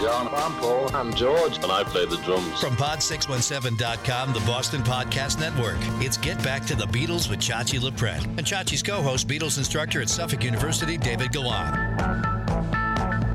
[0.00, 0.28] John.
[0.32, 0.94] I'm Paul.
[0.94, 1.56] I'm George.
[1.56, 2.60] And I play the drums.
[2.60, 8.22] From Pod617.com, the Boston Podcast Network, it's Get Back to the Beatles with Chachi LaPret
[8.24, 11.74] and Chachi's co host, Beatles instructor at Suffolk University, David Gallant.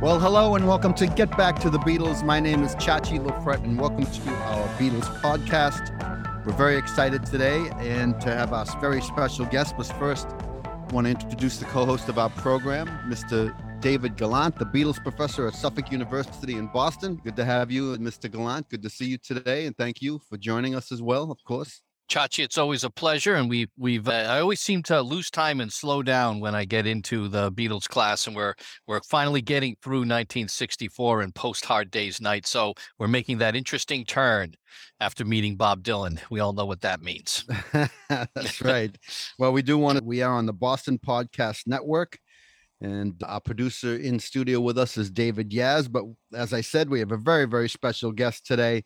[0.02, 2.24] Well, hello and welcome to Get Back to the Beatles.
[2.24, 6.46] My name is Chachi LaPret and welcome to our Beatles podcast.
[6.46, 9.76] We're very excited today and to have our very special guest.
[9.76, 10.28] But first,
[10.64, 13.54] I want to introduce the co host of our program, Mr.
[13.84, 17.20] David Gallant, the Beatles professor at Suffolk University in Boston.
[17.22, 18.32] Good to have you, Mr.
[18.32, 18.70] Gallant.
[18.70, 21.82] Good to see you today, and thank you for joining us as well, of course.
[22.10, 25.60] Chachi, it's always a pleasure, and we we've uh, I always seem to lose time
[25.60, 28.54] and slow down when I get into the Beatles class, and we're
[28.88, 34.06] we're finally getting through 1964 and post Hard Day's Night, so we're making that interesting
[34.06, 34.54] turn
[35.02, 36.22] after meeting Bob Dylan.
[36.32, 37.44] We all know what that means.
[38.10, 38.98] That's right.
[39.38, 40.06] well, we do want to.
[40.06, 42.18] We are on the Boston Podcast Network.
[42.84, 45.90] And our producer in studio with us is David Yaz.
[45.90, 46.04] But
[46.38, 48.84] as I said, we have a very, very special guest today.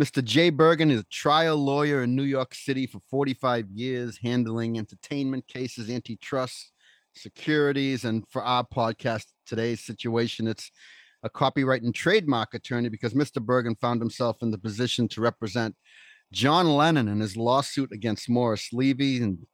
[0.00, 0.24] Mr.
[0.24, 5.46] Jay Bergen is a trial lawyer in New York City for 45 years, handling entertainment
[5.48, 6.72] cases, antitrust,
[7.14, 8.06] securities.
[8.06, 10.70] And for our podcast, today's situation, it's
[11.22, 13.42] a copyright and trademark attorney because Mr.
[13.42, 15.76] Bergen found himself in the position to represent
[16.32, 19.46] John Lennon in his lawsuit against Morris Levy and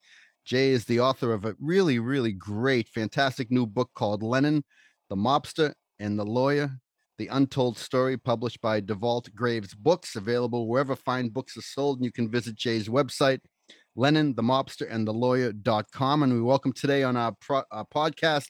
[0.44, 4.64] Jay is the author of a really, really great, fantastic new book called Lennon,
[5.08, 6.70] the Mobster, and the Lawyer
[7.18, 11.98] The Untold Story, published by DeVault Graves Books, available wherever fine books are sold.
[11.98, 13.38] And you can visit Jay's website,
[13.94, 16.22] Lennon, the Mobster, and the Lawyer.com.
[16.24, 18.48] And we welcome today on our, pro- our podcast,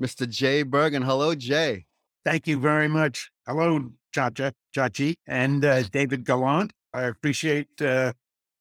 [0.00, 0.28] Mr.
[0.28, 1.02] Jay Bergen.
[1.02, 1.86] Hello, Jay.
[2.24, 3.30] Thank you very much.
[3.48, 6.72] Hello, Chacha, Chachi, and uh, David Gallant.
[6.94, 8.12] I appreciate uh,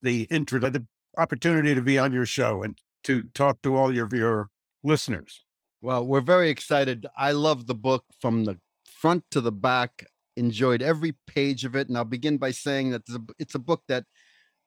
[0.01, 0.85] the intro, the
[1.17, 4.49] opportunity to be on your show and to talk to all of your
[4.83, 5.43] listeners.
[5.81, 7.05] Well, we're very excited.
[7.17, 11.87] I love the book from the front to the back, enjoyed every page of it.
[11.87, 13.03] And I'll begin by saying that
[13.37, 14.05] it's a book that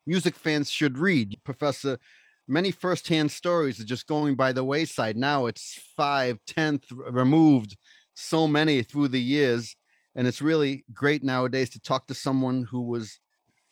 [0.06, 1.40] music fans should read.
[1.44, 1.98] Professor,
[2.46, 5.16] many firsthand stories are just going by the wayside.
[5.16, 7.76] Now it's five, tenth removed,
[8.14, 9.74] so many through the years.
[10.14, 13.18] And it's really great nowadays to talk to someone who was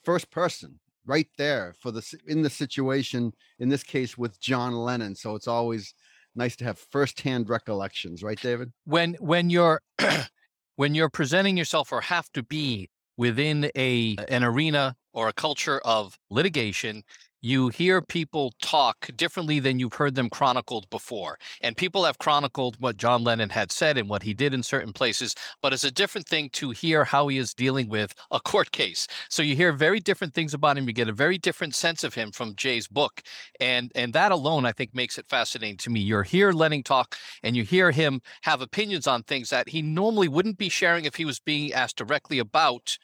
[0.04, 5.14] first person right there for the in the situation in this case with John Lennon.
[5.14, 5.94] So it's always
[6.34, 8.72] nice to have firsthand recollections, right, David?
[8.84, 9.80] When when you're
[10.76, 15.80] when you're presenting yourself or have to be within a an arena or a culture
[15.84, 17.02] of litigation,
[17.40, 21.38] you hear people talk differently than you've heard them chronicled before.
[21.60, 24.92] And people have chronicled what John Lennon had said and what he did in certain
[24.92, 28.70] places, but it's a different thing to hear how he is dealing with a court
[28.72, 29.06] case.
[29.28, 30.86] So you hear very different things about him.
[30.86, 33.22] You get a very different sense of him from Jay's book.
[33.60, 36.00] And and that alone, I think, makes it fascinating to me.
[36.00, 40.28] You're here Lennon talk and you hear him have opinions on things that he normally
[40.28, 42.98] wouldn't be sharing if he was being asked directly about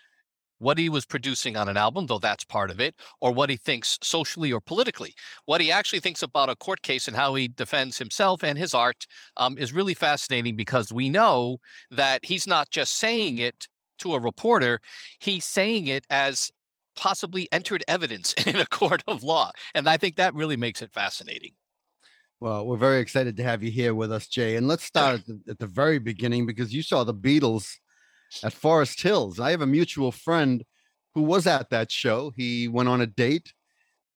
[0.62, 3.56] what he was producing on an album, though that's part of it, or what he
[3.56, 5.12] thinks socially or politically.
[5.44, 8.72] What he actually thinks about a court case and how he defends himself and his
[8.72, 9.04] art
[9.36, 11.58] um, is really fascinating because we know
[11.90, 13.66] that he's not just saying it
[13.98, 14.80] to a reporter,
[15.18, 16.52] he's saying it as
[16.94, 19.50] possibly entered evidence in a court of law.
[19.74, 21.52] And I think that really makes it fascinating.
[22.38, 24.54] Well, we're very excited to have you here with us, Jay.
[24.54, 27.78] And let's start at the, at the very beginning because you saw the Beatles
[28.43, 29.41] at Forest Hills.
[29.41, 30.65] I have a mutual friend
[31.15, 32.32] who was at that show.
[32.37, 33.53] He went on a date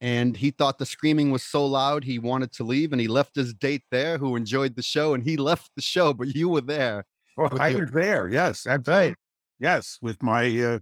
[0.01, 3.35] and he thought the screaming was so loud he wanted to leave and he left
[3.35, 6.61] his date there who enjoyed the show and he left the show but you were
[6.61, 7.05] there.
[7.37, 7.83] Well, i your...
[7.83, 8.29] was there.
[8.29, 9.15] Yes that's right.
[9.59, 10.79] Yes with my uh,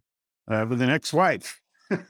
[0.50, 1.60] uh with an ex-wife.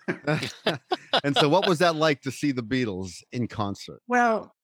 [1.23, 4.01] And so what was that like to see the beatles in concert?
[4.09, 4.55] Well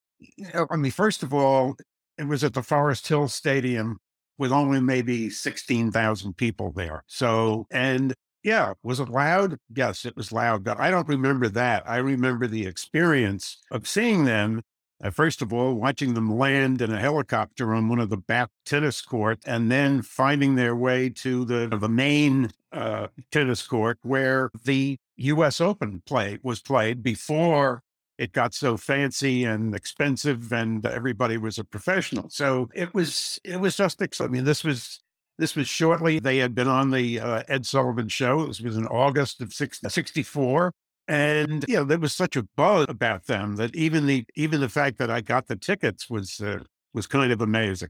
[0.69, 1.75] i mean first of all
[2.17, 3.99] it was at the forest hill stadium
[4.37, 7.03] with only maybe 16,000 people there.
[7.07, 9.57] So, and yeah, was it loud?
[9.73, 11.83] Yes, it was loud, but I don't remember that.
[11.87, 14.61] I remember the experience of seeing them.
[15.03, 18.49] Uh, first of all, watching them land in a helicopter on one of the back
[18.65, 24.51] tennis courts, and then finding their way to the the main uh, tennis court where
[24.63, 25.59] the U.S.
[25.59, 27.81] Open play was played before
[28.21, 32.29] it got so fancy and expensive and everybody was a professional.
[32.29, 35.01] So it was, it was just, I mean, this was,
[35.39, 38.45] this was shortly, they had been on the uh, Ed Sullivan show.
[38.45, 40.71] This was in August of 64.
[41.07, 44.69] And, you know, there was such a buzz about them that even the, even the
[44.69, 46.59] fact that I got the tickets was, uh,
[46.93, 47.89] was kind of amazing.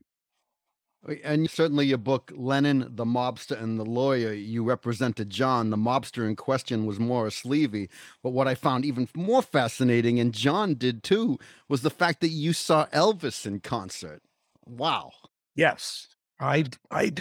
[1.07, 5.69] Uh, and certainly your book, Lennon, the Mobster and the Lawyer, you represented John.
[5.69, 7.89] The mobster in question was Morris Levy.
[8.24, 12.30] But what I found even more fascinating, and John did too, was the fact that
[12.30, 14.21] you saw Elvis in concert.
[14.65, 15.12] Wow.
[15.56, 16.07] Yes.
[16.39, 17.13] I, I,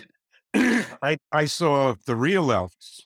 [0.55, 3.03] I, I saw the real Elvis,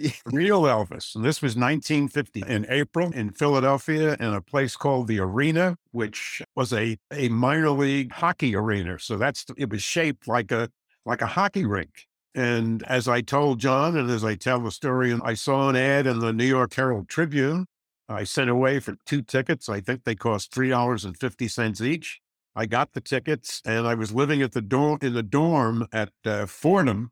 [0.26, 1.14] real Elvis.
[1.14, 6.42] And this was 1950 in April in Philadelphia in a place called the Arena, which
[6.54, 8.98] was a, a minor league hockey arena.
[8.98, 10.68] So that's, it was shaped like a,
[11.04, 12.06] like a hockey rink.
[12.34, 16.06] And as I told John, and as I tell the story, I saw an ad
[16.06, 17.66] in the New York Herald Tribune.
[18.08, 19.68] I sent away for two tickets.
[19.68, 22.20] I think they cost $3.50 each.
[22.54, 26.10] I got the tickets and I was living at the dorm in the dorm at
[26.24, 27.10] uh, Fordham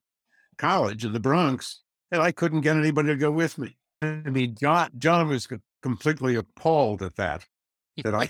[0.56, 3.76] College in the Bronx, and I couldn't get anybody to go with me.
[4.02, 5.48] I mean, John, John was
[5.82, 7.46] completely appalled at that.
[8.04, 8.28] That I,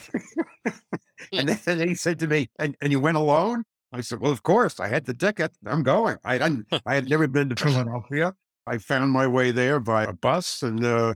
[1.33, 3.65] and then he said to me, and, and you went alone?
[3.93, 5.53] I said, well, of course, I had the ticket.
[5.67, 6.17] I'm going.
[6.25, 8.35] I hadn't, I had never been to Philadelphia.
[8.67, 11.15] I found my way there by a bus and, uh,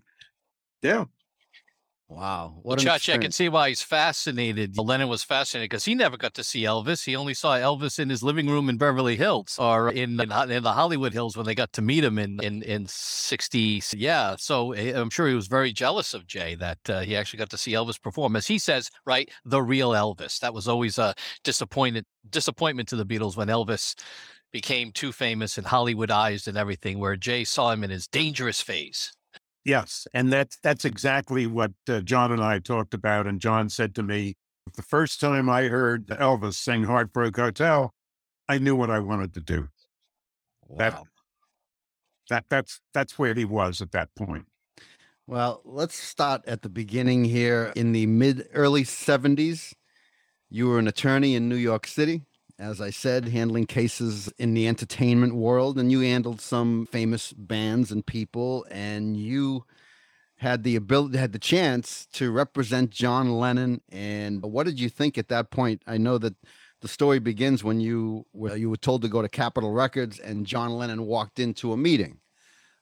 [0.83, 1.05] yeah,
[2.15, 2.55] Wow.
[2.63, 4.77] What well, Chachi, I can see why he's fascinated.
[4.77, 7.05] Lennon was fascinated because he never got to see Elvis.
[7.05, 10.63] He only saw Elvis in his living room in Beverly Hills or in, in, in
[10.63, 13.83] the Hollywood Hills when they got to meet him in, in, in 60.
[13.95, 14.37] Yeah.
[14.39, 17.51] So eh, I'm sure he was very jealous of Jay that uh, he actually got
[17.51, 18.37] to see Elvis perform.
[18.37, 20.39] As he says, right, the real Elvis.
[20.41, 23.95] That was always a disappointed disappointment to the Beatles when Elvis
[24.53, 29.13] became too famous and Hollywoodized and everything, where Jay saw him in his dangerous phase.
[29.65, 33.27] Yes, and that's that's exactly what uh, John and I talked about.
[33.27, 34.35] And John said to me,
[34.75, 37.93] the first time I heard Elvis sing "Heartbreak Hotel,"
[38.49, 39.69] I knew what I wanted to do.
[40.67, 40.79] Wow.
[40.79, 41.03] That
[42.29, 44.47] that that's that's where he was at that point.
[45.29, 47.73] Well, let's start at the beginning here.
[47.77, 49.75] In the mid early seventies,
[50.51, 52.23] you were an attorney in New York City
[52.63, 57.91] as I said, handling cases in the entertainment world, and you handled some famous bands
[57.91, 59.65] and people, and you
[60.37, 63.81] had the ability, had the chance to represent John Lennon.
[63.91, 65.83] And what did you think at that point?
[65.89, 66.37] I know that
[66.81, 70.47] the story begins when you well, you were told to go to Capitol Records, and
[70.47, 72.21] John Lennon walked into a meeting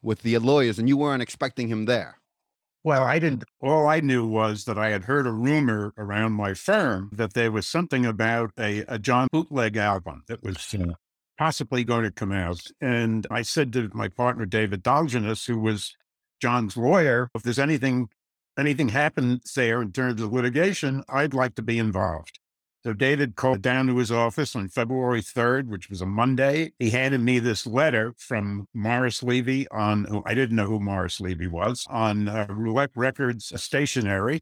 [0.02, 2.19] with the lawyers, and you weren't expecting him there.
[2.82, 3.44] Well, I didn't.
[3.60, 7.52] All I knew was that I had heard a rumor around my firm that there
[7.52, 10.94] was something about a, a John bootleg album that was uh,
[11.38, 12.62] possibly going to come out.
[12.80, 15.94] And I said to my partner, David Dolgenos, who was
[16.40, 18.08] John's lawyer, if there's anything,
[18.58, 22.39] anything happens there in terms of litigation, I'd like to be involved.
[22.82, 26.72] So David called down to his office on February 3rd, which was a Monday.
[26.78, 31.46] He handed me this letter from Morris Levy on, I didn't know who Morris Levy
[31.46, 34.40] was, on uh, Roulette Records stationery.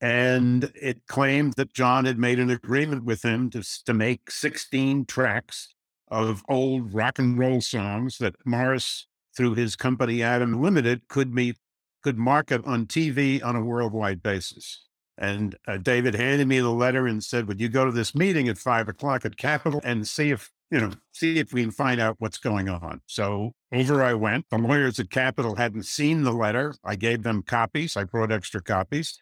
[0.00, 5.06] And it claimed that John had made an agreement with him to, to make 16
[5.06, 5.74] tracks
[6.08, 11.56] of old rock and roll songs that Morris, through his company Adam Limited, could meet,
[12.02, 14.86] could market on TV on a worldwide basis.
[15.20, 18.48] And uh, David handed me the letter and said, Would you go to this meeting
[18.48, 22.00] at five o'clock at Capitol and see if, you know, see if we can find
[22.00, 23.02] out what's going on?
[23.06, 24.46] So over I went.
[24.50, 26.74] The lawyers at Capitol hadn't seen the letter.
[26.82, 27.98] I gave them copies.
[27.98, 29.18] I brought extra copies.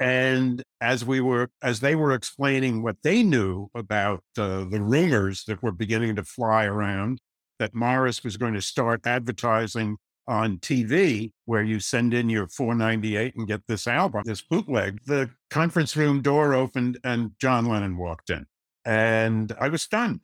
[0.00, 5.44] And as we were, as they were explaining what they knew about uh, the rumors
[5.44, 7.20] that were beginning to fly around,
[7.58, 13.34] that Morris was going to start advertising on TV where you send in your 498
[13.36, 15.00] and get this album, this bootleg.
[15.06, 18.46] The conference room door opened and John Lennon walked in.
[18.84, 20.22] And I was stunned.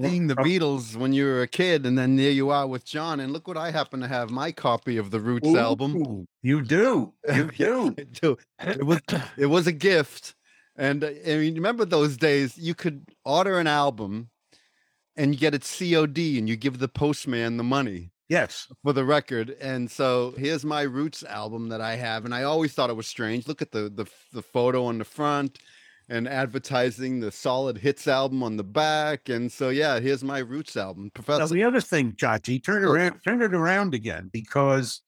[0.00, 3.20] Seeing the Beatles when you were a kid, and then there you are with John.
[3.20, 6.26] And look what I happen to have my copy of the Roots Ooh, album.
[6.42, 7.12] You do.
[7.32, 7.94] You do.
[8.20, 8.36] do.
[8.58, 9.00] It was
[9.36, 10.34] it was a gift.
[10.76, 14.30] And uh, I mean, remember those days you could order an album
[15.16, 18.11] and you get it COD and you give the postman the money.
[18.32, 18.66] Yes.
[18.82, 19.56] For the record.
[19.60, 22.24] And so here's my Roots album that I have.
[22.24, 23.46] And I always thought it was strange.
[23.46, 25.58] Look at the the, the photo on the front
[26.08, 29.28] and advertising the solid hits album on the back.
[29.28, 31.10] And so yeah, here's my Roots album.
[31.12, 31.40] Professor.
[31.40, 35.02] Now the other thing, Chachi, turn it around, turn it around again because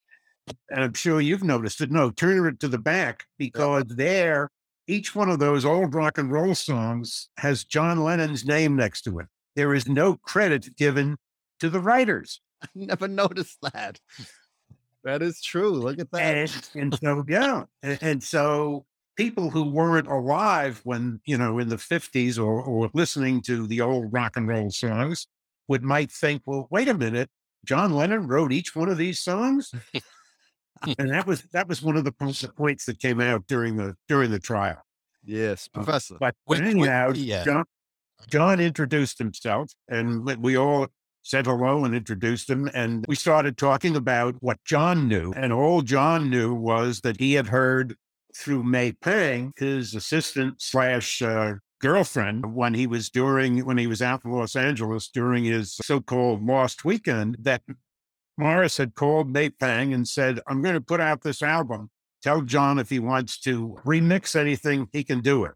[0.70, 1.90] and I'm sure you've noticed it.
[1.90, 3.94] No, turn it to the back because yeah.
[3.96, 4.50] there,
[4.86, 9.18] each one of those old rock and roll songs has John Lennon's name next to
[9.20, 9.28] it.
[9.56, 11.16] There is no credit given
[11.60, 12.42] to the writers.
[12.64, 14.00] I never noticed that.
[15.04, 15.70] That is true.
[15.70, 16.34] Look at that.
[16.34, 17.64] And, and so, yeah.
[17.82, 22.90] And, and, so people who weren't alive when, you know, in the 50s or, or
[22.94, 25.26] listening to the old rock and roll songs
[25.68, 27.28] would might think, well, wait a minute,
[27.64, 29.72] John Lennon wrote each one of these songs?
[30.98, 34.30] and that was that was one of the points that came out during the during
[34.30, 34.82] the trial.
[35.24, 36.16] Yes, uh, professor.
[36.20, 37.44] Uh, but anyhow, yeah.
[37.44, 37.64] John,
[38.28, 40.88] John introduced himself, and we all
[41.24, 42.70] said hello and introduced him.
[42.72, 45.32] And we started talking about what John knew.
[45.34, 47.96] And all John knew was that he had heard
[48.36, 54.02] through May Pang, his assistant slash uh, girlfriend when he was during when he was
[54.02, 57.62] out in Los Angeles during his so-called lost weekend that
[58.36, 61.90] Morris had called May Pang and said, I'm going to put out this album.
[62.22, 65.52] Tell John if he wants to remix anything, he can do it.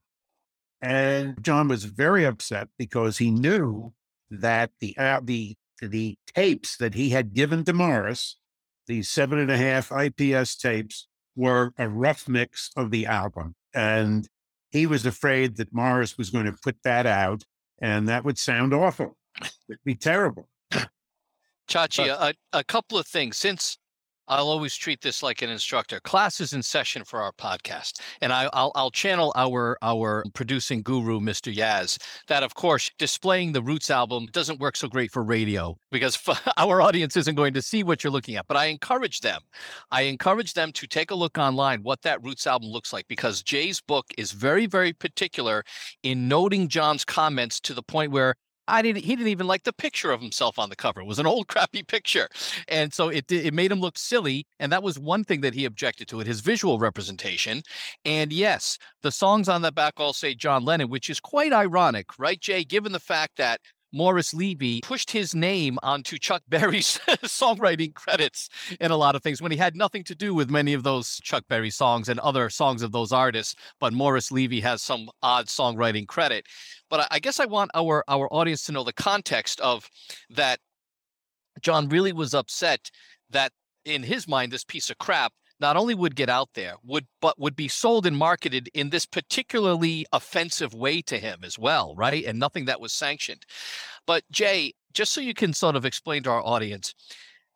[0.81, 3.93] And John was very upset because he knew
[4.31, 8.37] that the uh, the the tapes that he had given to Morris,
[8.87, 11.07] these seven and a half IPS tapes,
[11.37, 13.55] were a rough mix of the album.
[13.75, 14.29] And
[14.71, 17.45] he was afraid that Morris was going to put that out
[17.81, 19.17] and that would sound awful.
[19.41, 20.49] It'd be terrible.
[21.69, 23.37] Chachi, a, a couple of things.
[23.37, 23.79] Since
[24.29, 26.01] I'll always treat this like an instructor.
[26.01, 30.83] Class is in session for our podcast, and I, will I'll channel our our producing
[30.83, 31.55] guru, Mr.
[31.55, 31.99] Yaz.
[32.29, 36.19] That of course, displaying the Roots album doesn't work so great for radio because
[36.57, 38.47] our audience isn't going to see what you're looking at.
[38.47, 39.41] But I encourage them.
[39.91, 43.43] I encourage them to take a look online what that Roots album looks like because
[43.43, 45.65] Jay's book is very very particular
[46.03, 48.35] in noting John's comments to the point where
[48.69, 49.05] I didn't.
[49.05, 51.01] He didn't even like the picture of himself on the cover.
[51.01, 52.29] It was an old crappy picture,
[52.69, 54.47] and so it it made him look silly.
[54.61, 57.63] And that was one thing that he objected to it, his visual representation.
[58.05, 62.19] And yes, the songs on the back all say John Lennon, which is quite ironic,
[62.19, 62.65] right, Jay?
[62.65, 63.61] Given the fact that
[63.93, 68.49] Morris Levy pushed his name onto Chuck Berry's songwriting credits
[68.81, 71.21] in a lot of things when he had nothing to do with many of those
[71.23, 73.55] Chuck Berry songs and other songs of those artists.
[73.81, 76.47] But Morris Levy has some odd songwriting credit.
[76.91, 79.89] But I guess I want our our audience to know the context of
[80.31, 80.61] that.
[81.61, 82.89] John really was upset
[83.31, 83.53] that
[83.85, 87.39] in his mind, this piece of crap not only would get out there, would but
[87.39, 92.25] would be sold and marketed in this particularly offensive way to him as well, right?
[92.25, 93.45] And nothing that was sanctioned.
[94.07, 96.95] But Jay, just so you can sort of explain to our audience,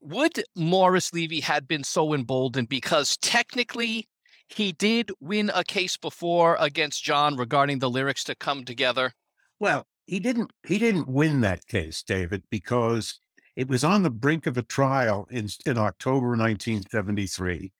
[0.00, 4.08] would Morris Levy had been so emboldened because technically
[4.48, 9.12] he did win a case before against John regarding the lyrics to come together?
[9.58, 13.20] Well, he didn't he didn't win that case, David, because
[13.54, 17.72] it was on the brink of a trial in, in October 1973.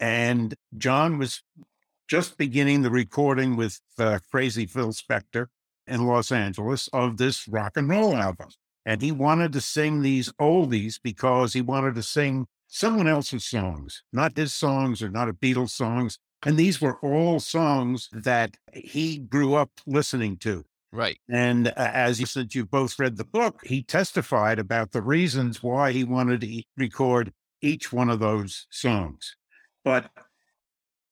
[0.00, 1.42] And John was
[2.08, 5.46] just beginning the recording with uh, crazy Phil Spector
[5.86, 8.48] in Los Angeles of this rock and roll album.
[8.86, 14.02] And he wanted to sing these oldies because he wanted to sing someone else's songs,
[14.12, 16.18] not his songs or not a Beatles songs.
[16.46, 20.64] And these were all songs that he grew up listening to.
[20.92, 21.18] Right.
[21.28, 25.62] And uh, as you said, you both read the book, he testified about the reasons
[25.62, 29.36] why he wanted to record each one of those songs.
[29.88, 30.10] But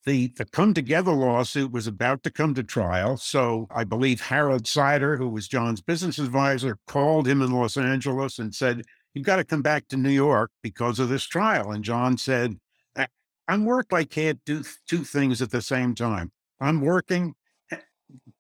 [0.04, 3.16] the, the Come Together lawsuit was about to come to trial.
[3.16, 8.38] So I believe Harold Seider, who was John's business advisor, called him in Los Angeles
[8.38, 8.83] and said,
[9.14, 11.73] You've got to come back to New York because of this trial.
[11.73, 12.59] And John said,
[13.49, 13.95] I'm work.
[13.95, 16.33] I can't do two things at the same time.
[16.61, 17.33] I'm working,
[17.73, 17.78] eh,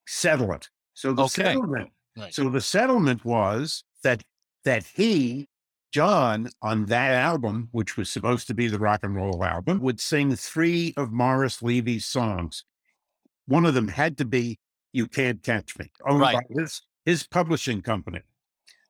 [0.06, 0.68] settle it.
[0.92, 1.44] So the okay.
[1.44, 1.92] settlement.
[2.28, 4.22] So the settlement was that
[4.66, 5.48] that he
[5.96, 9.98] John on that album, which was supposed to be the rock and roll album, would
[9.98, 12.64] sing three of Morris Levy's songs.
[13.46, 14.58] One of them had to be
[14.92, 16.34] You Can't Catch Me, owned right.
[16.34, 18.20] by his, his publishing company.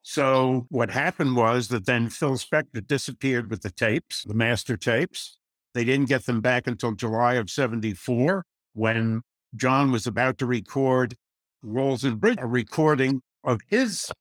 [0.01, 5.37] So what happened was that then Phil Spector disappeared with the tapes, the master tapes.
[5.73, 9.21] They didn't get them back until July of 74 when
[9.55, 11.15] John was about to record
[11.63, 14.11] Walls and Bridges, a recording of his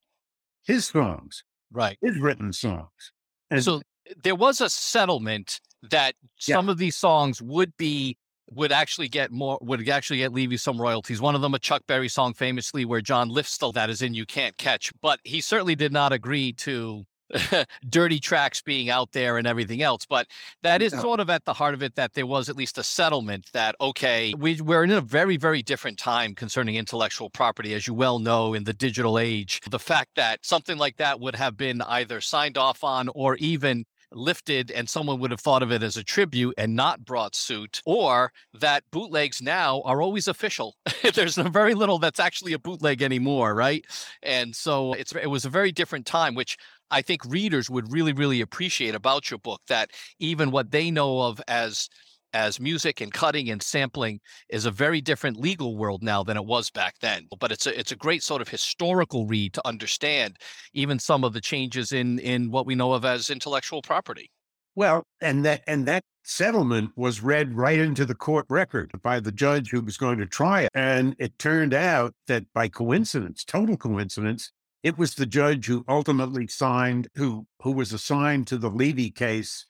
[0.62, 1.42] his songs
[1.72, 3.12] right his written songs
[3.50, 3.80] and so
[4.22, 6.14] there was a settlement that
[6.46, 6.56] yeah.
[6.56, 8.16] some of these songs would be
[8.50, 11.20] would actually get more would actually get Levy some royalties.
[11.20, 14.14] One of them a Chuck Berry song famously where John lifts the that is in
[14.14, 14.92] you can't catch.
[15.02, 17.04] But he certainly did not agree to
[17.88, 20.06] dirty tracks being out there and everything else.
[20.06, 20.26] But
[20.62, 22.82] that is sort of at the heart of it that there was at least a
[22.82, 27.86] settlement that, okay, we, we're in a very, very different time concerning intellectual property, as
[27.86, 29.60] you well know, in the digital age.
[29.68, 33.84] The fact that something like that would have been either signed off on or even
[34.12, 37.82] lifted and someone would have thought of it as a tribute and not brought suit,
[37.84, 40.76] or that bootlegs now are always official.
[41.14, 43.84] There's very little that's actually a bootleg anymore, right?
[44.22, 46.56] And so it's it was a very different time, which
[46.90, 51.20] I think readers would really, really appreciate about your book that even what they know
[51.22, 51.88] of as
[52.32, 56.44] as music and cutting and sampling is a very different legal world now than it
[56.44, 57.26] was back then.
[57.38, 60.36] But it's a it's a great sort of historical read to understand
[60.74, 64.30] even some of the changes in in what we know of as intellectual property.
[64.74, 69.32] Well, and that and that settlement was read right into the court record by the
[69.32, 70.70] judge who was going to try it.
[70.74, 74.52] And it turned out that by coincidence, total coincidence,
[74.82, 79.66] it was the judge who ultimately signed, who who was assigned to the Levy case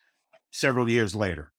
[0.51, 1.53] several years later.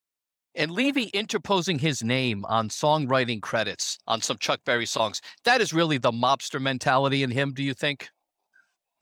[0.56, 5.72] And Levy interposing his name on songwriting credits on some Chuck Berry songs, that is
[5.72, 8.10] really the mobster mentality in him, do you think?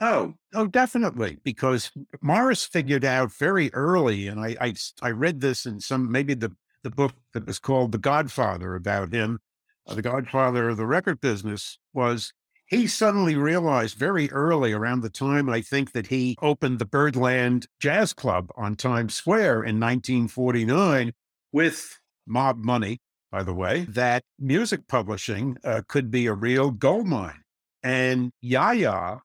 [0.02, 1.38] Oh, oh, definitely.
[1.44, 6.34] Because Morris figured out very early, and I, I, I read this in some maybe
[6.34, 6.52] the
[6.84, 9.40] the book that was called The Godfather about him,
[9.88, 12.32] uh, the Godfather of the record business, was
[12.66, 17.68] he suddenly realized very early around the time I think that he opened the Birdland
[17.80, 21.14] Jazz Club on Times Square in 1949
[21.52, 23.00] with mob money,
[23.32, 27.42] by the way, that music publishing uh, could be a real gold mine.
[27.84, 29.22] And Yaya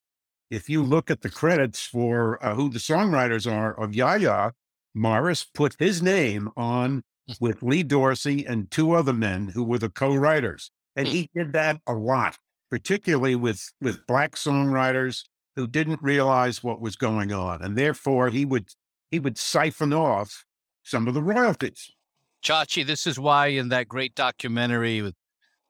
[0.51, 4.53] if you look at the credits for uh, who the songwriters are of Yaya,
[4.95, 7.03] Morris put his name on
[7.41, 10.73] with Lee Dorsey and two other men who were the co-writers.
[10.97, 11.15] And hmm.
[11.15, 12.37] he did that a lot,
[12.71, 15.25] particularly with, with black songwriters
[15.57, 17.63] who didn't realize what was going on.
[17.63, 18.69] And therefore he would
[19.11, 20.45] he would siphon off
[20.85, 21.91] some of the royalties.
[22.43, 25.15] Chachi, this is why in that great documentary with,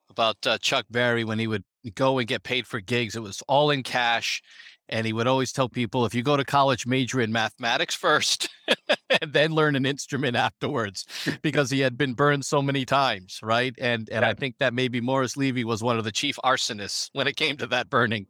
[0.09, 1.63] about uh, Chuck Berry, when he would
[1.95, 4.41] go and get paid for gigs, it was all in cash.
[4.87, 8.49] And he would always tell people if you go to college, major in mathematics first
[9.21, 11.05] and then learn an instrument afterwards
[11.41, 13.39] because he had been burned so many times.
[13.43, 13.73] Right.
[13.77, 14.29] And and yeah.
[14.29, 17.57] I think that maybe Morris Levy was one of the chief arsonists when it came
[17.57, 18.27] to that burning.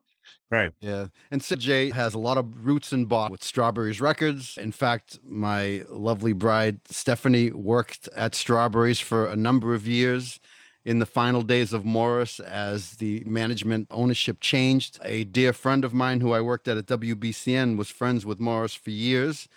[0.49, 0.71] Right.
[0.81, 1.07] Yeah.
[1.31, 4.57] And Sid J has a lot of roots in Boston with Strawberries Records.
[4.57, 10.41] In fact, my lovely bride, Stephanie, worked at Strawberries for a number of years
[10.83, 14.99] in the final days of Morris as the management ownership changed.
[15.03, 18.73] A dear friend of mine who I worked at at WBCN was friends with Morris
[18.73, 19.47] for years.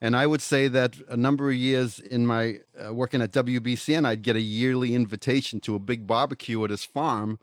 [0.00, 4.06] And I would say that a number of years in my uh, working at WBCN,
[4.06, 7.38] I'd get a yearly invitation to a big barbecue at his farm.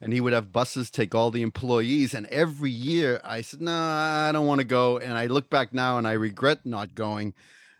[0.00, 2.12] And he would have buses take all the employees.
[2.12, 4.98] And every year I said, No, nah, I don't want to go.
[4.98, 7.32] And I look back now and I regret not going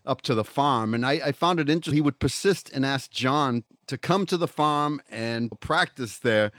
[0.06, 0.94] up to the farm.
[0.94, 1.94] And I, I, found it interesting.
[1.94, 6.52] He would persist and ask John to come to the farm and practice there.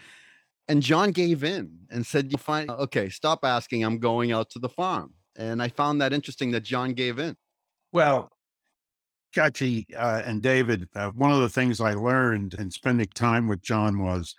[0.68, 3.84] And John gave in and said, You find, okay, stop asking.
[3.84, 5.14] I'm going out to the farm.
[5.36, 7.38] And I found that interesting that John gave in.
[7.96, 8.30] Well,
[9.34, 13.62] Chachi uh, and David, uh, one of the things I learned in spending time with
[13.62, 14.36] John was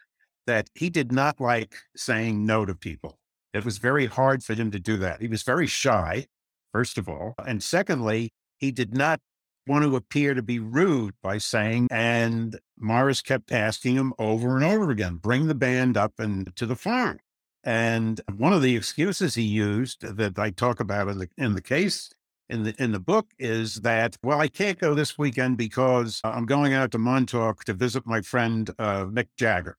[0.46, 3.18] that he did not like saying no to people.
[3.54, 5.22] It was very hard for him to do that.
[5.22, 6.26] He was very shy,
[6.70, 7.32] first of all.
[7.46, 9.20] And secondly, he did not
[9.66, 14.66] want to appear to be rude by saying, and Morris kept asking him over and
[14.66, 17.20] over again, bring the band up and to the farm.
[17.64, 21.62] And one of the excuses he used that I talk about in the in the
[21.62, 22.10] case
[22.48, 26.46] in the in the book is that well I can't go this weekend because I'm
[26.46, 29.76] going out to Montauk to visit my friend uh, Mick Jagger.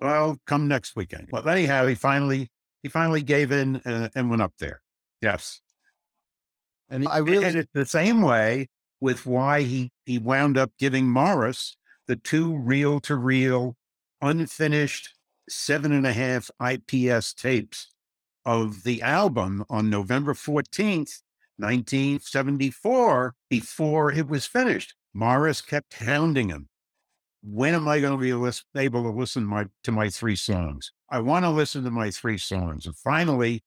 [0.00, 1.28] Well, I'll come next weekend.
[1.30, 2.50] Well, anyhow, he finally
[2.82, 4.82] he finally gave in uh, and went up there.
[5.20, 5.60] Yes.
[6.88, 8.68] And I really and it's the same way
[9.00, 13.76] with why he he wound up giving Morris the two reel to reel
[14.20, 15.14] unfinished
[15.48, 17.88] seven and a half IPS tapes
[18.44, 21.22] of the album on November 14th,
[21.58, 24.94] 1974, before it was finished.
[25.12, 26.68] Morris kept hounding him.
[27.42, 28.30] When am I going to be
[28.80, 30.92] able to listen my, to my three songs?
[31.10, 32.86] I want to listen to my three songs.
[32.86, 33.62] And finally,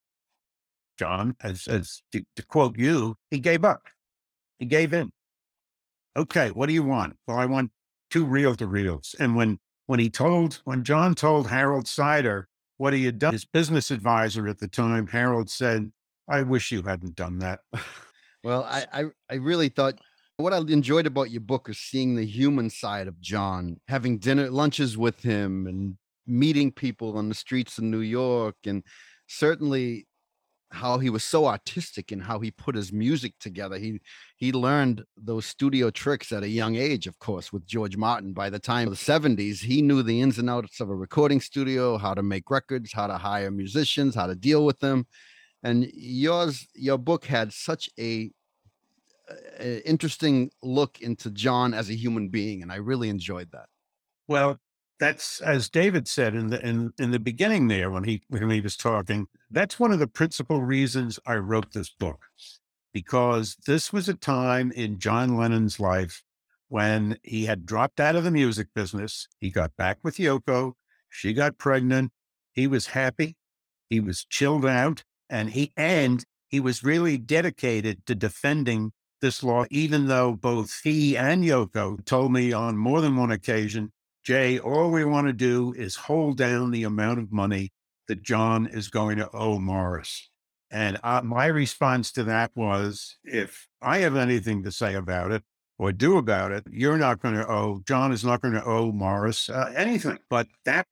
[0.97, 3.83] John, as, as to, to quote you, he gave up.
[4.59, 5.11] He gave in.
[6.17, 7.15] Okay, what do you want?
[7.27, 7.71] Well, I want
[8.09, 9.15] two reel to reels.
[9.19, 12.45] And when when he told when John told Harold Seider
[12.77, 15.91] what he had done, his business advisor at the time, Harold said,
[16.27, 17.61] I wish you hadn't done that.
[18.43, 19.99] well, I, I, I really thought
[20.37, 24.49] what I enjoyed about your book is seeing the human side of John, having dinner
[24.49, 28.83] lunches with him and meeting people on the streets of New York and
[29.27, 30.05] certainly
[30.71, 33.77] how he was so artistic and how he put his music together.
[33.77, 33.99] He
[34.35, 38.33] he learned those studio tricks at a young age, of course, with George Martin.
[38.33, 41.39] By the time of the 70s, he knew the ins and outs of a recording
[41.39, 45.07] studio, how to make records, how to hire musicians, how to deal with them.
[45.67, 48.31] And yours your book had such a,
[49.59, 53.65] a interesting look into John as a human being and I really enjoyed that.
[54.29, 54.59] Well,
[54.97, 58.61] that's as David said in the in, in the beginning there when he when he
[58.61, 59.27] was talking.
[59.51, 62.21] That's one of the principal reasons I wrote this book,
[62.93, 66.23] because this was a time in John Lennon's life
[66.69, 69.27] when he had dropped out of the music business.
[69.37, 70.73] He got back with Yoko.
[71.09, 72.13] She got pregnant.
[72.53, 73.35] He was happy.
[73.89, 79.65] He was chilled out, and he and he was really dedicated to defending this law,
[79.69, 83.91] even though both he and Yoko told me on more than one occasion
[84.23, 87.71] Jay, all we want to do is hold down the amount of money
[88.09, 90.29] that John is going to owe Morris.
[90.69, 95.43] And uh, my response to that was if I have anything to say about it,
[95.79, 98.91] or do about it, you're not going to owe John is not going to owe
[98.91, 100.17] Morris uh, anything.
[100.29, 100.87] But that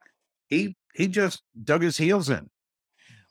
[0.47, 2.49] he he just dug his heels in.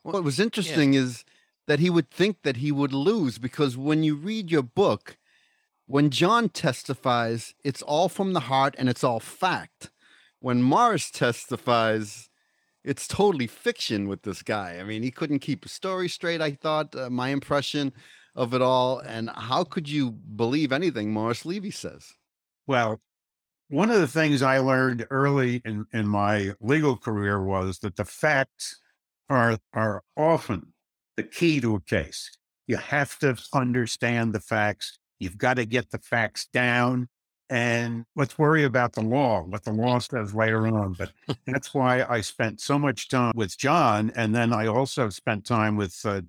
[0.05, 0.99] What was interesting yeah.
[0.99, 1.25] is
[1.65, 5.17] that he would think that he would lose because when you read your book,
[5.87, 9.89] when John testifies, it's all from the heart and it's all fact.
[10.39, 12.29] When Morris testifies,
[12.83, 14.77] it's totally fiction with this guy.
[14.79, 16.39] I mean, he couldn't keep a story straight.
[16.39, 17.91] I thought uh, my impression
[18.35, 18.99] of it all.
[18.99, 22.13] And how could you believe anything Morris Levy says?
[22.67, 23.01] Well,
[23.69, 28.05] one of the things I learned early in, in my legal career was that the
[28.05, 28.79] facts
[29.29, 30.73] are are often
[31.17, 32.37] the key to a case.
[32.67, 34.97] You have to understand the facts.
[35.19, 37.07] You've got to get the facts down.
[37.47, 40.93] And let's worry about the law, what the law says later on.
[40.93, 41.11] But
[41.45, 44.11] that's why I spent so much time with John.
[44.15, 46.21] And then I also spent time with uh,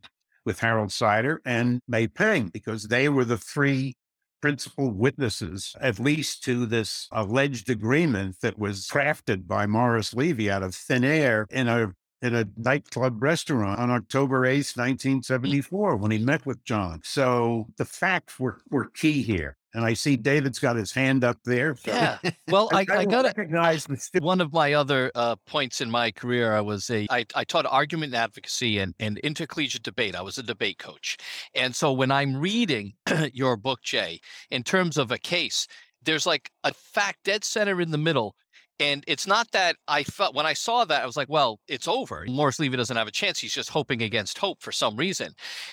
[0.45, 3.97] with Harold Seider and May Pang, because they were the three
[4.41, 10.63] principal witnesses, at least to this alleged agreement that was crafted by Morris Levy out
[10.63, 16.19] of thin air in a in a nightclub restaurant on October 8th, 1974, when he
[16.19, 17.01] met with John.
[17.05, 19.57] So the facts were, were key here.
[19.75, 21.77] And I see David's got his hand up there.
[21.77, 21.91] So.
[21.91, 22.19] Yeah.
[22.49, 25.91] Well, I, I, I got to recognize the one of my other uh, points in
[25.91, 26.55] my career.
[26.55, 30.15] I was a I, I taught argument and advocacy and, and intercollegiate debate.
[30.15, 31.19] I was a debate coach,
[31.55, 32.95] and so when I'm reading
[33.33, 35.67] your book, Jay, in terms of a case,
[36.05, 38.37] there's like a fact dead center in the middle
[38.79, 41.89] and it's not that I felt when I saw that, I was like, well, it's
[41.89, 42.25] over.
[42.29, 43.39] Morris Levy doesn't have a chance.
[43.39, 45.33] He's just hoping against hope for some reason.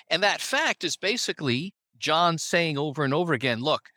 [0.10, 3.90] And that fact is basically John saying over and over again, look,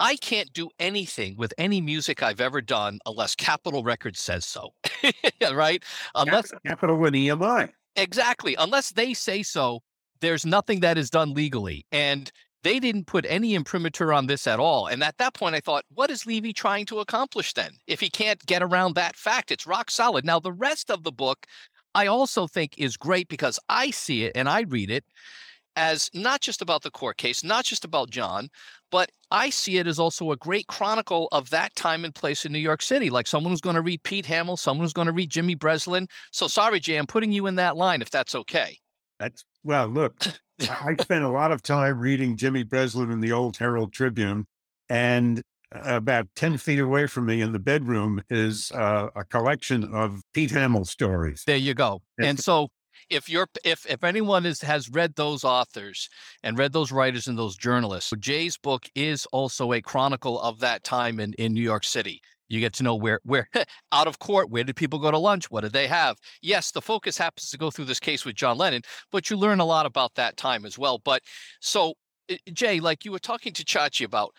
[0.00, 4.70] I can't do anything with any music I've ever done unless Capitol Records says so.
[5.52, 5.82] right?
[6.14, 7.70] Unless Capitol and EMI.
[7.96, 8.56] Exactly.
[8.58, 9.80] Unless they say so,
[10.20, 11.86] there's nothing that is done legally.
[11.92, 12.30] And
[12.64, 14.86] they didn't put any imprimatur on this at all.
[14.86, 17.72] And at that point, I thought, what is Levy trying to accomplish then?
[17.86, 20.24] If he can't get around that fact, it's rock solid.
[20.24, 21.46] Now, the rest of the book,
[21.94, 25.04] I also think is great because I see it and I read it
[25.76, 28.48] as not just about the court case, not just about John,
[28.90, 32.52] but I see it as also a great chronicle of that time and place in
[32.52, 33.10] New York City.
[33.10, 36.06] Like someone who's going to read Pete Hamill, someone who's going to read Jimmy Breslin.
[36.30, 38.78] So sorry, Jay, I'm putting you in that line if that's okay.
[39.18, 40.14] That's well, look,
[40.60, 44.46] I spent a lot of time reading Jimmy Breslin in the old Herald Tribune,
[44.88, 50.22] and about 10 feet away from me in the bedroom is uh, a collection of
[50.32, 51.42] Pete Hamill stories.
[51.46, 52.02] There you go.
[52.18, 52.68] And so
[53.10, 56.08] if you're if if anyone is has read those authors
[56.42, 60.84] and read those writers and those journalists, Jay's book is also a chronicle of that
[60.84, 62.20] time in, in New York City.
[62.54, 63.48] You get to know where where
[63.92, 65.50] out of court, where did people go to lunch?
[65.50, 66.16] What did they have?
[66.40, 69.60] Yes, the focus happens to go through this case with John Lennon, but you learn
[69.60, 70.98] a lot about that time as well.
[70.98, 71.22] But
[71.60, 71.94] so
[72.28, 74.32] eh, Jay, like you were talking to Chachi about,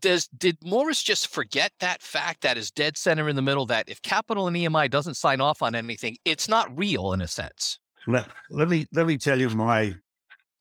[0.00, 3.88] does did Morris just forget that fact that is dead center in the middle that
[3.88, 7.78] if Capitol and EMI doesn't sign off on anything, it's not real in a sense?
[8.06, 9.94] Let, let me let me tell you my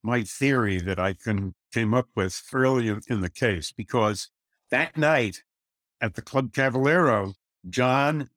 [0.03, 4.29] my theory that I can came up with early in the case because
[4.71, 5.43] that night
[6.01, 7.33] at the Club Cavallero,
[7.69, 8.29] John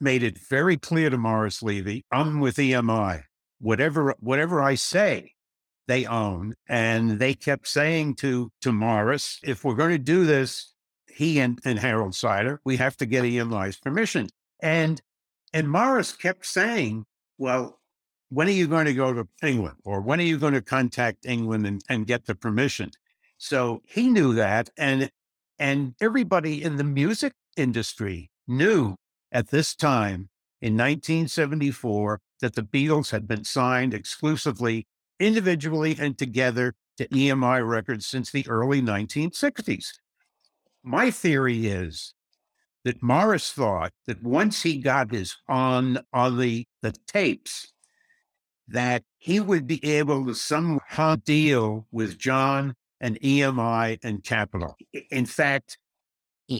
[0.00, 3.24] made it very clear to Morris Levy, I'm with EMI.
[3.60, 5.34] Whatever whatever I say,
[5.86, 6.54] they own.
[6.68, 10.72] And they kept saying to to Morris, if we're going to do this,
[11.08, 14.28] he and, and Harold Seider, we have to get EMI's permission.
[14.60, 15.02] And
[15.52, 17.04] and Morris kept saying,
[17.36, 17.80] Well,
[18.30, 19.76] when are you going to go to England?
[19.84, 22.92] Or when are you going to contact England and, and get the permission?
[23.36, 24.70] So he knew that.
[24.78, 25.10] And
[25.60, 28.96] and everybody in the music industry knew
[29.30, 30.30] at this time
[30.62, 34.86] in 1974 that the Beatles had been signed exclusively,
[35.20, 39.88] individually, and together to EMI Records since the early 1960s.
[40.82, 42.14] My theory is
[42.84, 47.74] that Morris thought that once he got his on on the the tapes,
[48.66, 54.76] that he would be able to somehow deal with John and EMI and Capitol.
[55.10, 55.78] In fact,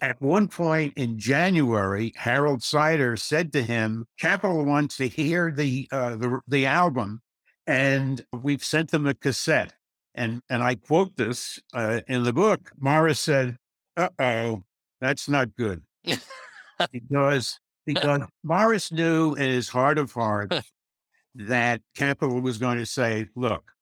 [0.02, 5.88] at one point in January, Harold Seider said to him, Capitol wants to hear the,
[5.90, 7.22] uh, the, the album,
[7.66, 9.74] and we've sent them a cassette.
[10.14, 12.70] And, and I quote this uh, in the book.
[12.78, 13.56] Morris said,
[13.96, 14.62] uh oh,
[15.00, 15.82] that's not good.
[16.92, 20.72] because because Morris knew in his heart of hearts
[21.34, 23.72] that Capitol was going to say, look,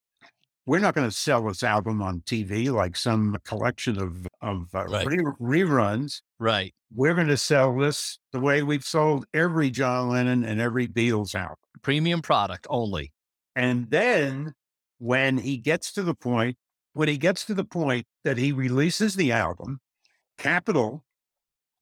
[0.68, 4.84] we're not going to sell this album on TV like some collection of of uh,
[4.84, 5.06] right.
[5.06, 6.20] re- reruns.
[6.38, 6.74] Right.
[6.94, 11.34] We're going to sell this the way we've sold every John Lennon and every Beatles
[11.34, 11.56] album.
[11.80, 13.12] Premium product only.
[13.56, 14.52] And then
[14.98, 16.58] when he gets to the point,
[16.92, 19.80] when he gets to the point that he releases the album
[20.36, 21.02] Capitol,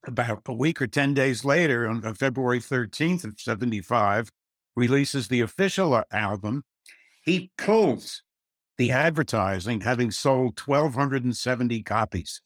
[0.07, 4.31] about a week or 10 days later, on, on February 13th of 75,
[4.77, 6.63] releases the official album.
[7.25, 8.23] He pulls
[8.79, 12.43] the advertising, having sold 1,270 copies.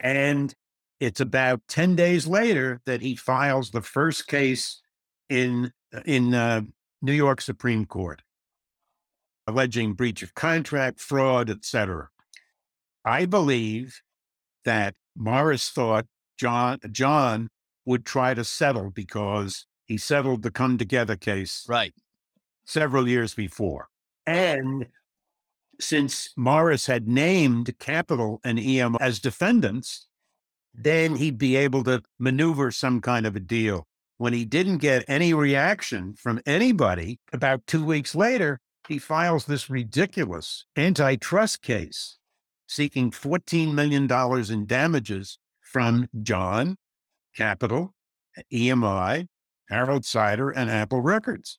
[0.00, 0.54] and
[1.00, 4.80] it's about 10 days later that he files the first case
[5.28, 5.72] in,
[6.04, 6.62] in uh,
[7.00, 8.22] New York Supreme Court,
[9.46, 12.08] alleging breach of contract, fraud, etc.
[13.04, 14.00] I believe
[14.64, 16.06] that Morris thought
[16.38, 17.48] John John
[17.84, 21.92] would try to settle because he settled the come together case right
[22.64, 23.88] several years before.
[24.26, 24.86] And
[25.82, 30.06] since Morris had named Capitol and EM as defendants,
[30.74, 33.86] then he'd be able to maneuver some kind of a deal.
[34.18, 39.68] When he didn't get any reaction from anybody, about two weeks later, he files this
[39.68, 42.18] ridiculous antitrust case
[42.68, 44.10] seeking $14 million
[44.50, 46.76] in damages from John,
[47.36, 47.94] Capitol,
[48.52, 49.26] EMI,
[49.68, 51.58] Harold Seider, and Apple Records.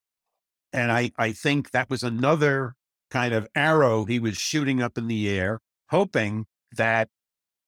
[0.72, 2.76] And I, I think that was another
[3.14, 6.46] kind of arrow he was shooting up in the air, hoping
[6.76, 7.10] that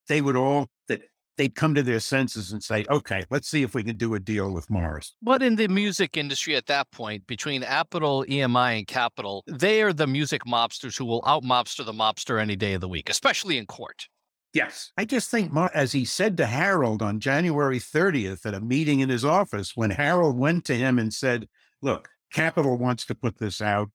[0.10, 1.01] they would all, that
[1.38, 4.19] they'd come to their senses and say, okay, let's see if we can do a
[4.19, 5.15] deal with Morris.
[5.21, 9.93] But in the music industry at that point, between Apple, EMI, and Capitol, they are
[9.93, 13.60] the music mobsters who will out mobster the mobster any day of the week, especially
[13.60, 14.08] in court.
[14.51, 14.91] Yes.
[14.97, 19.10] I just think, as he said to Harold on January 30th at a meeting in
[19.10, 21.47] his office, when Harold went to him and said,
[21.84, 23.91] Look, Capitol wants to put this out.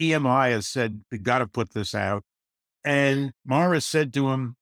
[0.00, 2.24] EMI has said, We got to put this out.
[2.84, 4.56] And Morris said to him,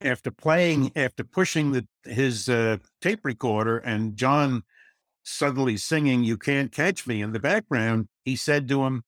[0.00, 4.62] after playing, after pushing the, his uh, tape recorder and John
[5.24, 9.02] suddenly singing You Can't Catch Me in the background, he said to him,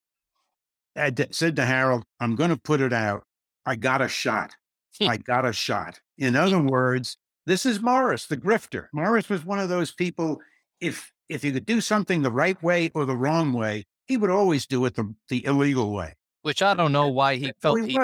[1.30, 3.24] said to Harold, I'm going to put it out.
[3.64, 4.54] I got a shot.
[5.00, 6.00] I got a shot.
[6.18, 8.88] In other words, this is Morris, the grifter.
[8.92, 10.40] Morris was one of those people,
[10.80, 14.30] if if you could do something the right way or the wrong way, he would
[14.30, 16.16] always do it the, the illegal way.
[16.42, 17.96] Which I don't know why he felt he,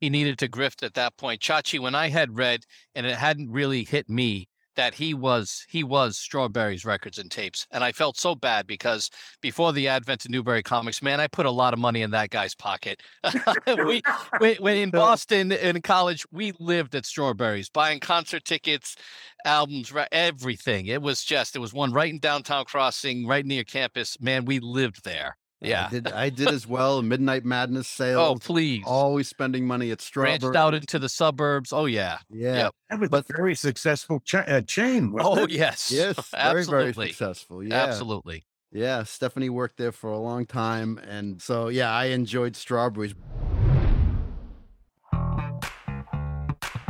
[0.00, 1.40] he needed to grift at that point.
[1.40, 2.64] Chachi, when I had read,
[2.96, 7.68] and it hadn't really hit me that he was he was Strawberries records and tapes,
[7.70, 9.08] and I felt so bad because
[9.40, 12.30] before the advent of Newbury Comics, man, I put a lot of money in that
[12.30, 13.00] guy's pocket.
[13.66, 14.02] we,
[14.40, 18.96] we, when in Boston in college, we lived at Strawberries, buying concert tickets,
[19.44, 20.86] albums, everything.
[20.86, 24.20] It was just it was one right in downtown Crossing, right near campus.
[24.20, 25.36] Man, we lived there.
[25.62, 27.00] Yeah, I did, I did as well.
[27.02, 28.20] Midnight Madness sale.
[28.20, 28.82] Oh, please.
[28.86, 30.38] Always spending money at Strawberry.
[30.38, 31.72] Branched out into the suburbs.
[31.72, 32.18] Oh yeah.
[32.30, 32.54] Yeah.
[32.56, 32.74] Yep.
[32.90, 35.12] That was But- a very successful cha- uh, chain.
[35.12, 35.50] wasn't Oh it?
[35.50, 35.90] yes.
[35.92, 36.16] Yes.
[36.32, 37.62] Very, very successful.
[37.62, 37.74] Yeah.
[37.84, 38.44] Absolutely.
[38.72, 39.02] Yeah.
[39.04, 40.98] Stephanie worked there for a long time.
[41.08, 43.14] And so, yeah, I enjoyed Strawberries.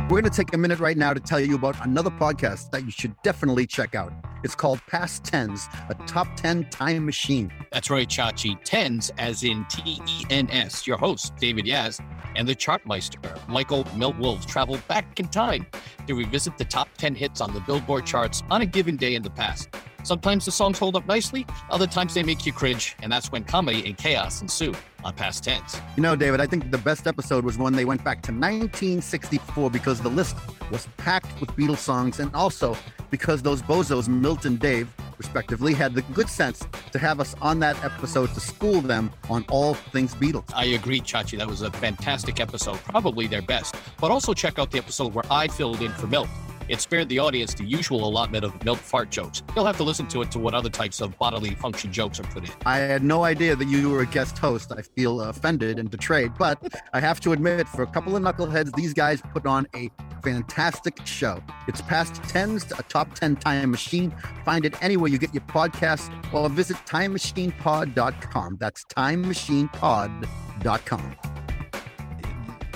[0.09, 2.83] We're going to take a minute right now to tell you about another podcast that
[2.83, 4.11] you should definitely check out.
[4.43, 7.49] It's called Past Tens, a top 10 time machine.
[7.71, 8.61] That's right, Chachi.
[8.65, 10.85] Tens, as in T E N S.
[10.85, 12.03] Your host, David Yaz,
[12.35, 15.65] and the Chartmeister, Michael Milt travel back in time
[16.05, 19.23] to revisit the top 10 hits on the Billboard charts on a given day in
[19.23, 19.69] the past.
[20.03, 23.43] Sometimes the songs hold up nicely, other times they make you cringe, and that's when
[23.43, 25.79] comedy and chaos ensue on Past Tens.
[25.95, 29.69] You know, David, I think the best episode was when they went back to 1964
[29.71, 30.35] because the list
[30.71, 32.75] was packed with Beatles songs and also
[33.11, 37.59] because those bozos, Milt and Dave, respectively, had the good sense to have us on
[37.59, 40.51] that episode to school them on all things Beatles.
[40.53, 41.37] I agree, Chachi.
[41.37, 43.75] That was a fantastic episode, probably their best.
[44.01, 46.27] But also check out the episode where I filled in for Milt.
[46.67, 49.43] It spared the audience the usual allotment of Milt fart jokes.
[49.55, 52.23] You'll have to listen to it to what other types of bodily function jokes are
[52.23, 52.51] put in.
[52.65, 54.71] I had no idea that you were a guest host.
[54.71, 56.59] I feel offended and betrayed, but
[56.93, 59.89] I have to admit, for a couple of knuckleheads, these guys put on a
[60.23, 61.43] fantastic show.
[61.67, 64.13] It's past tens, a top 10 time machine.
[64.45, 68.57] Find it anywhere you get your podcasts or visit timemachinepod.com.
[68.59, 71.32] That's timemachinepod.com.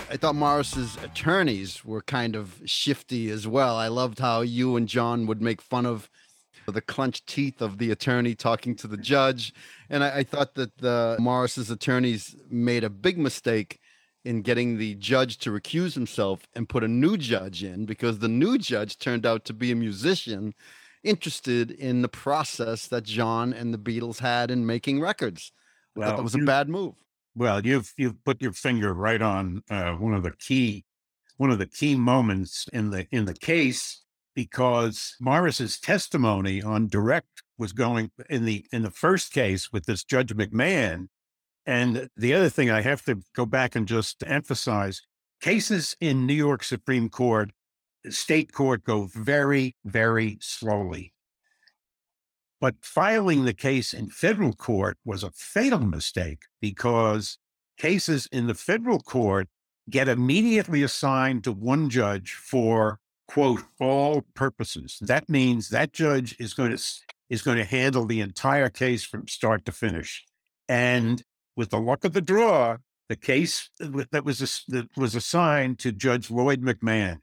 [0.09, 3.75] I thought Morris's attorneys were kind of shifty as well.
[3.75, 6.09] I loved how you and John would make fun of
[6.65, 9.53] the clenched teeth of the attorney talking to the judge.
[9.89, 13.79] And I, I thought that the Morris's attorneys made a big mistake
[14.23, 18.27] in getting the judge to recuse himself and put a new judge in because the
[18.27, 20.53] new judge turned out to be a musician
[21.03, 25.51] interested in the process that John and the Beatles had in making records.
[25.95, 26.95] Well, that was a you- bad move.
[27.37, 30.85] Well, you've you've put your finger right on uh, one of the key
[31.37, 37.43] one of the key moments in the in the case because Morris's testimony on direct
[37.59, 41.09] was going in the in the first case with this Judge McMahon.
[41.63, 45.03] And the other thing I have to go back and just emphasize
[45.39, 47.51] cases in New York Supreme Court
[48.09, 51.13] state court go very, very slowly.
[52.59, 57.37] But filing the case in federal court was a fatal mistake because
[57.77, 59.47] cases in the federal court
[59.89, 64.97] get immediately assigned to one judge for quote all purposes.
[65.01, 66.83] That means that judge is going to
[67.29, 70.25] is going to handle the entire case from start to finish.
[70.69, 71.23] And
[71.55, 72.77] with the luck of the draw,
[73.09, 77.17] the case that was that was assigned to Judge Lloyd McMahon.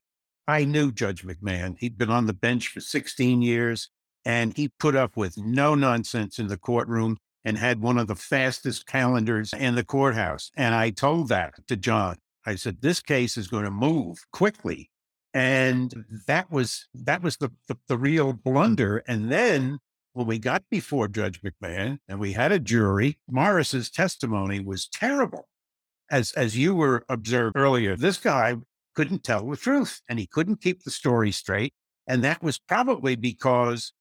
[0.47, 1.77] I knew Judge McMahon.
[1.79, 3.89] He'd been on the bench for 16 years,
[4.25, 8.15] and he put up with no nonsense in the courtroom and had one of the
[8.15, 10.51] fastest calendars in the courthouse.
[10.57, 12.17] And I told that to John.
[12.47, 14.91] I said, "This case is going to move quickly,"
[15.33, 18.99] and that was that was the, the, the real blunder.
[19.07, 19.79] And then
[20.13, 25.49] when we got before Judge McMahon and we had a jury, Morris's testimony was terrible
[26.11, 28.57] as as you were observed earlier, this guy
[28.95, 31.75] couldn't tell the truth and he couldn't keep the story straight.
[32.07, 33.93] And that was probably because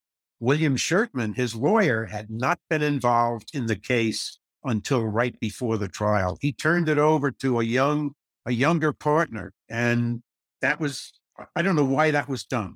[0.44, 5.88] William Schurtman, his lawyer, had not been involved in the case until right before the
[5.88, 6.38] trial.
[6.42, 8.12] He turned it over to a young,
[8.46, 9.54] a younger partner.
[9.70, 10.22] And
[10.62, 11.14] that was,
[11.56, 12.76] I don't know why that was done.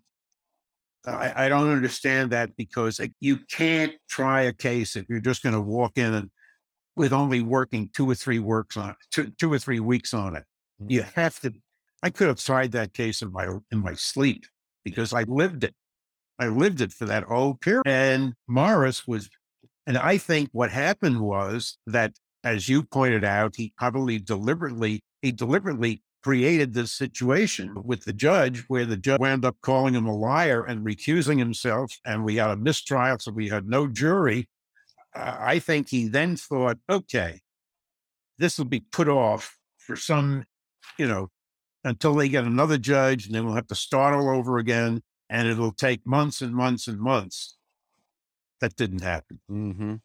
[1.05, 5.55] I, I don't understand that because you can't try a case if you're just going
[5.55, 6.29] to walk in and
[6.95, 10.45] with only working two or three works on two, two or three weeks on it.
[10.87, 11.13] You mm.
[11.15, 11.51] have to.
[12.01, 14.45] I could have tried that case in my in my sleep
[14.85, 15.75] because I lived it.
[16.39, 17.83] I lived it for that whole period.
[17.85, 19.29] And Morris was,
[19.85, 25.31] and I think what happened was that, as you pointed out, he probably deliberately he
[25.31, 30.15] deliberately created this situation with the judge where the judge wound up calling him a
[30.15, 34.47] liar and recusing himself and we had a mistrial so we had no jury
[35.17, 37.41] I think he then thought, okay,
[38.37, 40.45] this will be put off for some,
[40.97, 41.29] you know,
[41.83, 45.01] until they get another judge and then we'll have to start all over again.
[45.29, 47.57] And it'll take months and months and months.
[48.61, 49.39] That didn't happen.
[49.51, 49.95] Mm-hmm.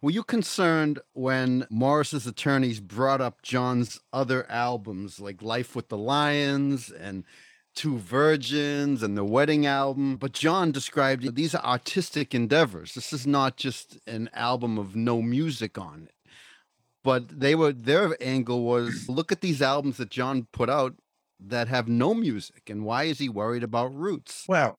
[0.00, 5.98] Were you concerned when Morris's attorneys brought up John's other albums like Life with the
[5.98, 7.24] Lions and
[7.78, 10.16] Two Virgins and the wedding album.
[10.16, 12.94] But John described these are artistic endeavors.
[12.94, 16.14] This is not just an album of no music on it.
[17.04, 20.96] But they were their angle was look at these albums that John put out
[21.40, 24.44] that have no music and why is he worried about roots?
[24.48, 24.78] Well,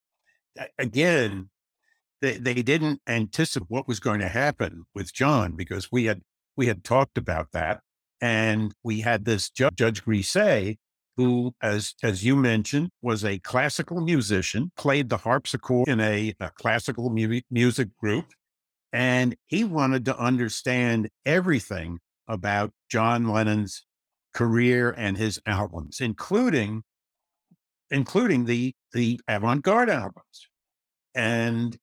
[0.78, 1.50] again,
[2.22, 6.22] they, they didn't anticipate what was going to happen with John because we had
[6.58, 7.80] we had talked about that
[8.22, 10.04] and we had this judge, Judge
[11.15, 16.50] who, as as you mentioned, was a classical musician, played the harpsichord in a, a
[16.52, 18.26] classical mu- music group,
[18.93, 23.86] and he wanted to understand everything about John Lennon's
[24.34, 26.84] career and his albums, including
[27.92, 30.48] including the the avant-garde albums.
[31.15, 31.78] And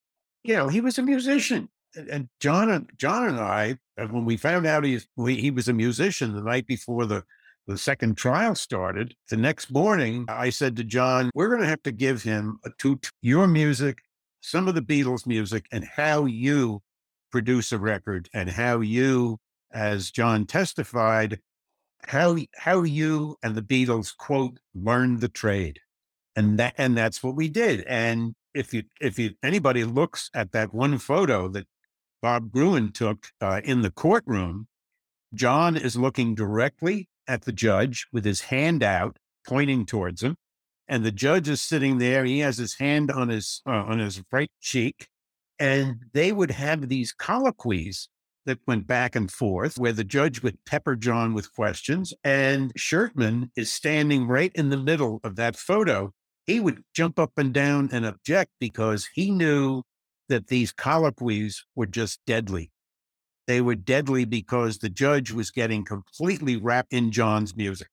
[0.44, 1.68] you know, he was a musician.
[2.11, 5.72] And John and John and I, uh, when we found out he, he was a
[5.72, 7.24] musician the night before the
[7.66, 11.82] the second trial started, the next morning, I said to John, we're going to have
[11.82, 13.98] to give him a two, your music,
[14.40, 16.82] some of the Beatles music, and how you
[17.32, 19.38] produce a record and how you,
[19.72, 21.40] as John testified,
[22.06, 25.80] how, how you and the Beatles, quote, learned the trade.
[26.35, 27.85] And that, and that's what we did.
[27.87, 31.66] And if you, if you, anybody looks at that one photo that
[32.22, 34.68] Bob Gruen took uh, in the courtroom,
[35.35, 40.37] John is looking directly at the judge with his hand out, pointing towards him.
[40.88, 42.24] And the judge is sitting there.
[42.24, 45.09] He has his hand on his uh, on his right cheek,
[45.59, 48.09] and they would have these colloquies
[48.46, 53.50] that went back and forth, where the judge would pepper John with questions, and Schurtman
[53.56, 56.12] is standing right in the middle of that photo.
[56.46, 59.82] He would jump up and down and object because he knew
[60.28, 62.70] that these colloquies were just deadly.
[63.46, 67.88] They were deadly because the judge was getting completely wrapped in John's music.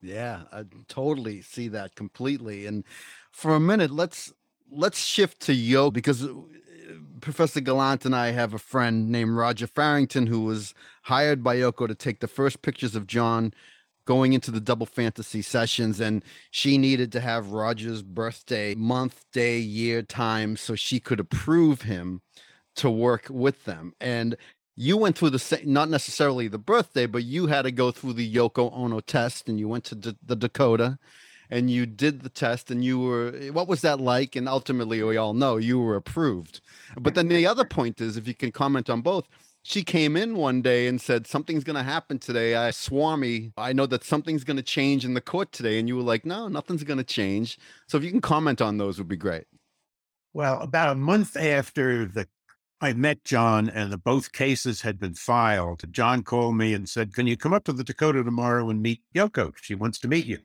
[0.00, 2.66] Yeah, I totally see that completely.
[2.66, 2.84] And
[3.32, 4.32] for a minute, let's
[4.70, 6.26] let's shift to Yo because
[7.20, 11.86] Professor Gallant and I have a friend named Roger Farrington who was hired by Yoko
[11.86, 13.52] to take the first pictures of John
[14.04, 19.58] going into the double fantasy sessions and she needed to have Roger's birthday month, day,
[19.58, 22.22] year, time so she could approve him
[22.76, 23.92] to work with them.
[24.00, 24.36] And
[24.76, 28.14] you went through the same, not necessarily the birthday, but you had to go through
[28.14, 30.98] the Yoko Ono test and you went to D- the Dakota
[31.50, 34.36] and you did the test and you were, what was that like?
[34.36, 36.60] And ultimately, we all know you were approved.
[36.98, 39.28] But then the other point is, if you can comment on both,
[39.62, 42.54] she came in one day and said something's going to happen today.
[42.54, 45.78] I swami i know that something's going to change in the court today.
[45.78, 47.58] And you were like no nothing's going to change.
[47.86, 49.44] So if you can comment on those would be great.
[50.32, 52.28] Well about a month after the
[52.80, 57.12] i met john and the both cases had been filed john called me and said
[57.12, 59.52] can you come up to the dakota tomorrow and meet yoko?
[59.60, 60.38] She wants to meet you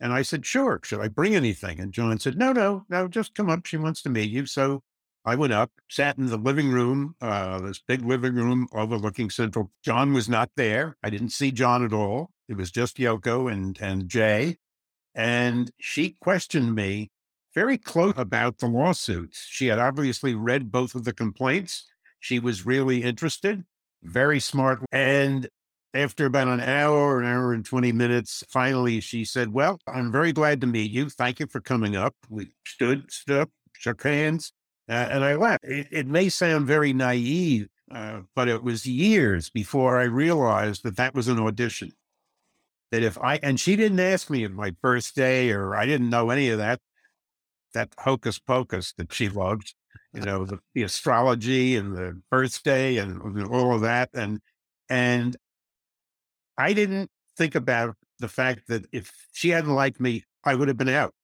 [0.00, 3.34] and i said sure should i bring anything and john said no no no just
[3.34, 4.82] come up she wants to meet you so
[5.24, 9.70] I went up, sat in the living room, uh, this big living room overlooking Central.
[9.84, 10.96] John was not there.
[11.02, 12.30] I didn't see John at all.
[12.48, 14.56] It was just Yoko and and Jay,
[15.14, 17.10] and she questioned me
[17.54, 19.46] very close about the lawsuits.
[19.48, 21.86] She had obviously read both of the complaints.
[22.18, 23.64] She was really interested,
[24.02, 25.48] very smart, and
[25.94, 30.32] after about an hour, an hour and 20 minutes, finally she said, Well, I'm very
[30.32, 31.08] glad to meet you.
[31.08, 32.14] Thank you for coming up.
[32.28, 34.52] We stood, stood up, shook hands,
[34.88, 35.64] uh, and I left.
[35.64, 40.96] It, it, may sound very naive, uh, but it was years before I realized that
[40.96, 41.92] that was an audition.
[42.92, 46.30] That if I, and she didn't ask me at my birthday or I didn't know
[46.30, 46.80] any of that,
[47.74, 49.74] that hocus pocus that she loved,
[50.12, 54.10] you know, the, the astrology and the birthday and all of that.
[54.12, 54.40] And,
[54.88, 55.36] and
[56.60, 60.76] I didn't think about the fact that if she hadn't liked me, I would have
[60.76, 61.14] been out.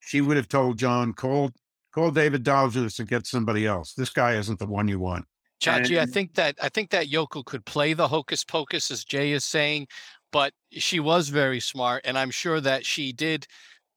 [0.00, 1.50] She would have told John, call
[1.92, 3.94] Call David Dolgenos and get somebody else.
[3.94, 5.24] This guy isn't the one you want.
[5.60, 9.32] Chachi, I think that I think that Yoko could play the hocus pocus, as Jay
[9.32, 9.88] is saying,
[10.32, 13.46] but she was very smart, and I'm sure that she did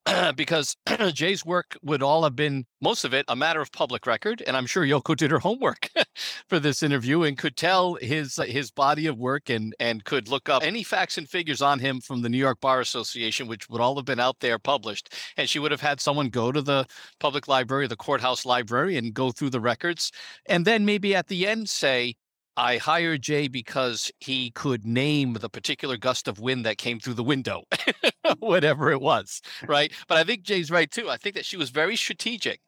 [0.36, 0.76] because
[1.14, 4.58] Jay's work would all have been most of it a matter of public record, and
[4.58, 5.89] I'm sure Yoko did her homework
[6.49, 10.49] for this interview and could tell his his body of work and and could look
[10.49, 13.82] up any facts and figures on him from the New York Bar Association, which would
[13.82, 16.86] all have been out there published, and she would have had someone go to the
[17.20, 20.12] public library, the courthouse library, and go through the records,
[20.47, 22.16] and then maybe at the end say,
[22.56, 27.16] I hired Jay because he could name the particular gust of wind that came through
[27.16, 27.64] the window,
[28.39, 29.91] whatever it was, right?
[30.08, 31.10] But I think Jay's right too.
[31.10, 32.60] I think that she was very strategic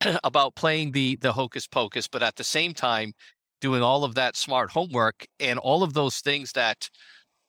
[0.24, 3.12] about playing the the hocus pocus, but at the same time
[3.60, 6.88] doing all of that smart homework and all of those things that,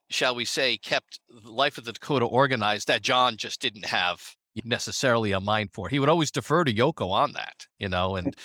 [0.10, 4.22] shall we say, kept the life of the Dakota organized that John just didn't have
[4.66, 5.88] necessarily a mind for.
[5.88, 8.36] He would always defer to Yoko on that, you know, and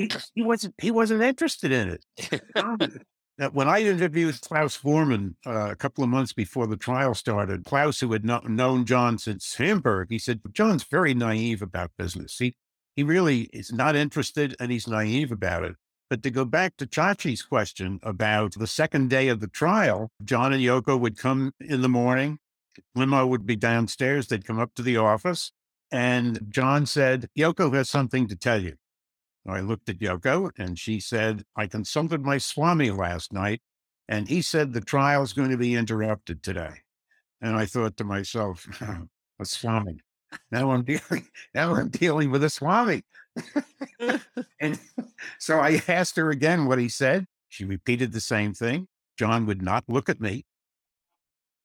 [0.00, 3.02] he, he wasn't he wasn't interested in it.
[3.52, 8.00] when I interviewed Klaus Voormann uh, a couple of months before the trial started, Klaus,
[8.00, 12.38] who had not known John since Hamburg, he said, John's very naive about business.
[12.38, 12.54] He,
[12.96, 15.76] he really is not interested and he's naive about it.
[16.08, 20.52] But to go back to Chachi's question about the second day of the trial, John
[20.52, 22.38] and Yoko would come in the morning.
[22.94, 24.26] Limo would be downstairs.
[24.26, 25.52] They'd come up to the office.
[25.92, 28.74] And John said, Yoko has something to tell you.
[29.46, 33.60] I looked at Yoko and she said, I consulted my Swami last night
[34.08, 36.82] and he said the trial is going to be interrupted today.
[37.40, 38.66] And I thought to myself,
[39.40, 40.00] a Swami.
[40.50, 43.02] Now I'm dealing, now I'm dealing with a Swami.
[44.60, 44.78] and
[45.38, 47.26] so I asked her again what he said.
[47.48, 48.86] She repeated the same thing.
[49.18, 50.44] John would not look at me.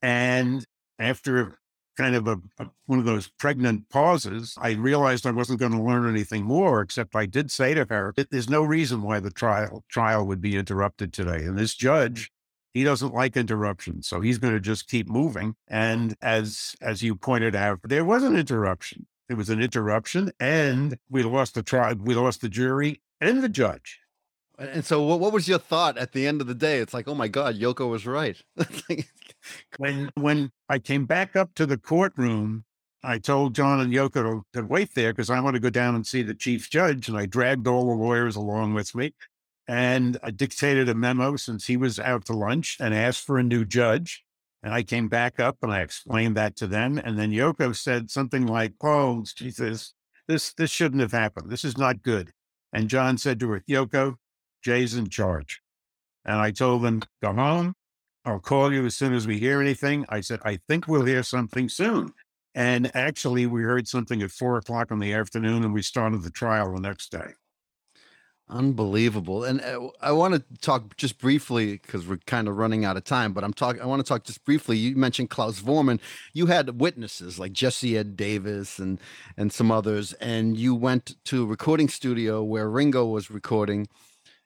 [0.02, 0.66] And
[1.00, 1.58] after
[1.96, 5.82] kind of a, a, one of those pregnant pauses, I realized I wasn't going to
[5.82, 9.84] learn anything more, except I did say to her, "There's no reason why the trial
[9.90, 12.32] trial would be interrupted today." And this judge,
[12.74, 15.56] he doesn't like interruptions, so he's going to just keep moving.
[15.68, 19.08] And as as you pointed out, there was an interruption.
[19.28, 21.96] It was an interruption, and we lost the trial.
[21.96, 24.00] We lost the jury and the judge.
[24.58, 26.80] And so, what, what was your thought at the end of the day?
[26.80, 28.38] It's like, oh my God, Yoko was right.
[29.78, 32.66] when when I came back up to the courtroom,
[33.04, 35.96] I told John and Yoko to, to wait there because I want to go down
[35.96, 37.08] and see the chief judge.
[37.08, 39.14] And I dragged all the lawyers along with me.
[39.68, 43.44] And I dictated a memo since he was out to lunch and asked for a
[43.44, 44.24] new judge.
[44.64, 46.98] And I came back up and I explained that to them.
[46.98, 49.94] And then Yoko said something like, Oh, Jesus,
[50.28, 51.52] this this shouldn't have happened.
[51.52, 52.32] This is not good.
[52.74, 54.16] And John said to her, Yoko,
[54.64, 55.62] Jay's in charge.
[56.26, 57.76] And I told them, go home.
[58.26, 60.06] I'll call you as soon as we hear anything.
[60.10, 62.12] I said, I think we'll hear something soon.
[62.56, 66.32] And actually, we heard something at four o'clock in the afternoon, and we started the
[66.32, 67.34] trial the next day.
[68.48, 69.44] Unbelievable.
[69.44, 73.04] And uh, I want to talk just briefly because we're kind of running out of
[73.04, 74.78] time, but I'm talking, I want to talk just briefly.
[74.78, 76.00] You mentioned Klaus Voormann.
[76.34, 79.00] You had witnesses like Jesse Ed Davis and,
[79.36, 83.88] and some others, and you went to a recording studio where Ringo was recording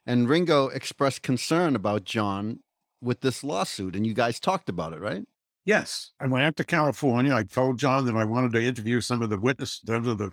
[0.05, 2.61] and Ringo expressed concern about John
[3.01, 5.23] with this lawsuit, and you guys talked about it, right?
[5.65, 6.11] Yes.
[6.19, 7.33] I went out to California.
[7.33, 10.31] I told John that I wanted to interview some of the witnesses, of the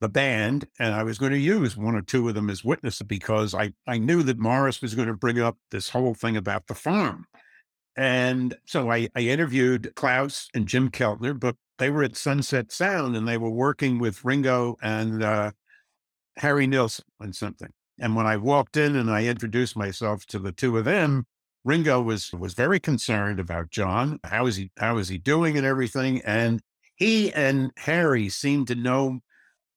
[0.00, 3.06] the band, and I was going to use one or two of them as witnesses
[3.06, 6.66] because I, I knew that Morris was going to bring up this whole thing about
[6.66, 7.24] the farm.
[7.96, 13.16] And so I, I interviewed Klaus and Jim Keltner, but they were at Sunset Sound
[13.16, 15.52] and they were working with Ringo and uh,
[16.36, 17.70] Harry Nilsson on something.
[17.98, 21.26] And when I walked in and I introduced myself to the two of them,
[21.64, 24.20] Ringo was was very concerned about John.
[24.24, 26.20] How is he how is he doing and everything?
[26.22, 26.60] And
[26.96, 29.20] he and Harry seemed to know,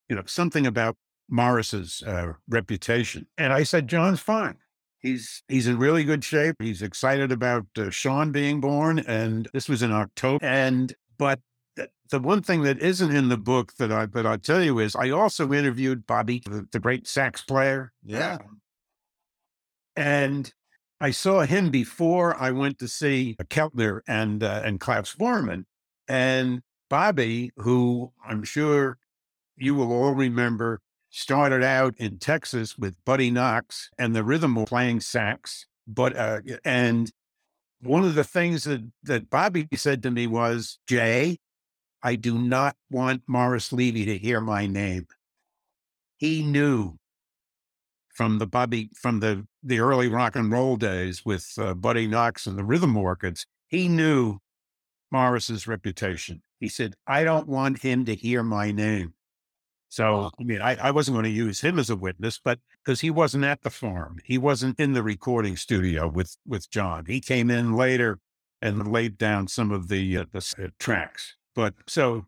[0.09, 0.97] you know, something about
[1.29, 3.27] Morris's uh, reputation.
[3.37, 4.57] And I said, John's fine.
[4.99, 6.55] He's he's in really good shape.
[6.59, 10.43] He's excited about uh, Sean being born, and this was in October.
[10.43, 11.39] And but
[11.75, 14.79] the, the one thing that isn't in the book that I but I tell you
[14.79, 17.93] is I also interviewed Bobby, the, the great sax player.
[18.03, 18.39] Yeah.
[19.95, 20.51] And
[20.99, 25.65] I saw him before I went to see Keltner and uh, and Klaus Voormann,
[26.07, 28.97] and Bobby, who I'm sure
[29.55, 35.01] you will all remember, started out in Texas with Buddy Knox and the Rhythm playing
[35.01, 35.67] sax.
[35.87, 37.11] But uh, and
[37.81, 41.37] one of the things that that Bobby said to me was, Jay,
[42.01, 45.05] I do not want Morris Levy to hear my name.
[46.17, 46.97] He knew
[48.17, 52.47] from the Bobby from the the early rock and roll days with uh, Buddy Knox
[52.47, 53.45] and the Rhythm Orchids.
[53.67, 54.39] He knew
[55.11, 56.41] Morris's reputation.
[56.59, 59.13] He said, "I don't want him to hear my name."
[59.89, 62.99] So, I mean, I, I wasn't going to use him as a witness, but because
[62.99, 67.05] he wasn't at the farm, he wasn't in the recording studio with with John.
[67.05, 68.19] He came in later
[68.61, 71.35] and laid down some of the uh, the uh, tracks.
[71.55, 72.25] But so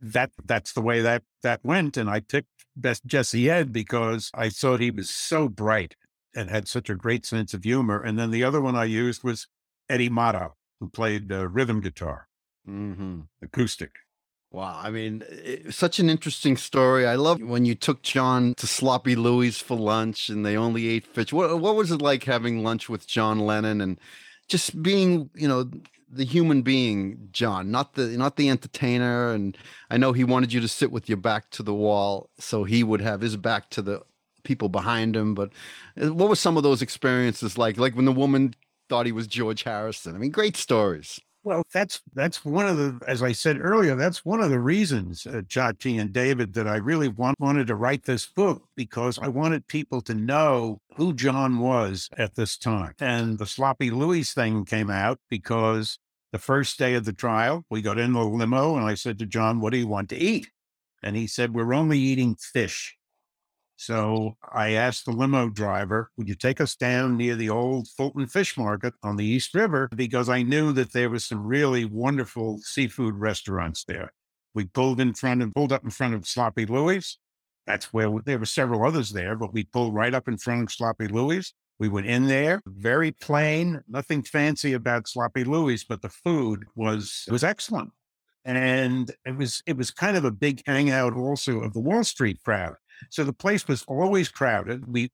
[0.00, 1.96] that that's the way that that went.
[1.96, 5.96] And I picked best Jesse Ed because I thought he was so bright
[6.34, 8.00] and had such a great sense of humor.
[8.02, 9.48] And then the other one I used was
[9.88, 12.28] Eddie Mottau, who played uh, rhythm guitar,
[12.68, 13.20] Mm-hmm.
[13.42, 13.92] acoustic.
[14.50, 14.80] Wow.
[14.82, 17.06] I mean, it, such an interesting story.
[17.06, 21.06] I love when you took John to Sloppy Louie's for lunch and they only ate
[21.06, 21.32] fish.
[21.32, 23.98] What, what was it like having lunch with John Lennon and
[24.48, 25.70] just being, you know,
[26.10, 29.32] the human being, John, not the not the entertainer.
[29.32, 29.56] And
[29.90, 32.82] I know he wanted you to sit with your back to the wall so he
[32.82, 34.02] would have his back to the
[34.44, 35.34] people behind him.
[35.34, 35.52] But
[36.00, 37.76] uh, what were some of those experiences like?
[37.76, 38.54] Like when the woman
[38.88, 40.14] thought he was George Harrison.
[40.14, 41.20] I mean, great stories.
[41.48, 45.26] Well, that's that's one of the, as I said earlier, that's one of the reasons,
[45.26, 49.28] uh, Chachi and David, that I really want, wanted to write this book because I
[49.28, 52.92] wanted people to know who John was at this time.
[53.00, 55.98] And the Sloppy Louie thing came out because
[56.32, 59.24] the first day of the trial, we got in the limo and I said to
[59.24, 60.50] John, "What do you want to eat?"
[61.02, 62.97] And he said, "We're only eating fish."
[63.80, 68.26] So I asked the limo driver, would you take us down near the old Fulton
[68.26, 69.88] Fish Market on the East River?
[69.94, 74.12] Because I knew that there was some really wonderful seafood restaurants there.
[74.52, 77.18] We pulled in front and pulled up in front of Sloppy Louie's.
[77.68, 80.64] That's where we, there were several others there, but we pulled right up in front
[80.64, 81.54] of Sloppy Louie's.
[81.78, 87.26] We went in there, very plain, nothing fancy about Sloppy Louie's, but the food was
[87.30, 87.92] was excellent.
[88.44, 92.40] And it was it was kind of a big hangout also of the Wall Street
[92.44, 92.74] crowd.
[93.10, 94.92] So the place was always crowded.
[94.92, 95.10] We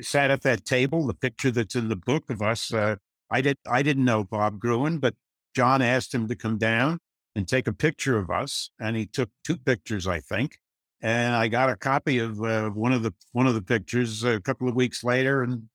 [0.00, 1.06] sat at that table.
[1.06, 2.96] The picture that's in the book of us, uh,
[3.30, 5.14] I did I didn't know Bob Gruen, but
[5.54, 6.98] John asked him to come down
[7.34, 10.58] and take a picture of us, and he took two pictures, I think.
[11.00, 14.40] And I got a copy of uh, one of the one of the pictures a
[14.40, 15.68] couple of weeks later, and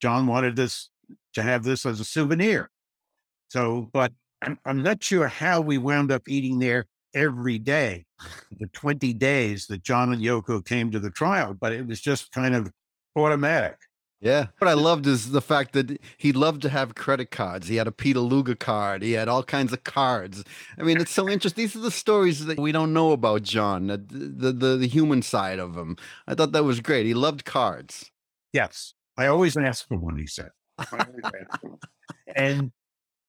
[0.00, 0.90] John wanted this
[1.34, 2.70] to have this as a souvenir.
[3.48, 4.12] So, but
[4.42, 8.04] I'm, I'm not sure how we wound up eating there every day,
[8.58, 12.32] the 20 days that John and Yoko came to the trial, but it was just
[12.32, 12.70] kind of
[13.16, 13.76] automatic.
[14.20, 14.46] Yeah.
[14.58, 17.68] What I loved is the fact that he loved to have credit cards.
[17.68, 19.02] He had a Peter Luger card.
[19.02, 20.42] He had all kinds of cards.
[20.78, 21.64] I mean, it's so interesting.
[21.64, 25.20] These are the stories that we don't know about John, the, the, the, the human
[25.22, 25.96] side of him.
[26.26, 27.06] I thought that was great.
[27.06, 28.10] He loved cards.
[28.52, 28.94] Yes.
[29.18, 30.50] I always ask for one, he said.
[30.78, 31.78] I always ask for one.
[32.34, 32.72] And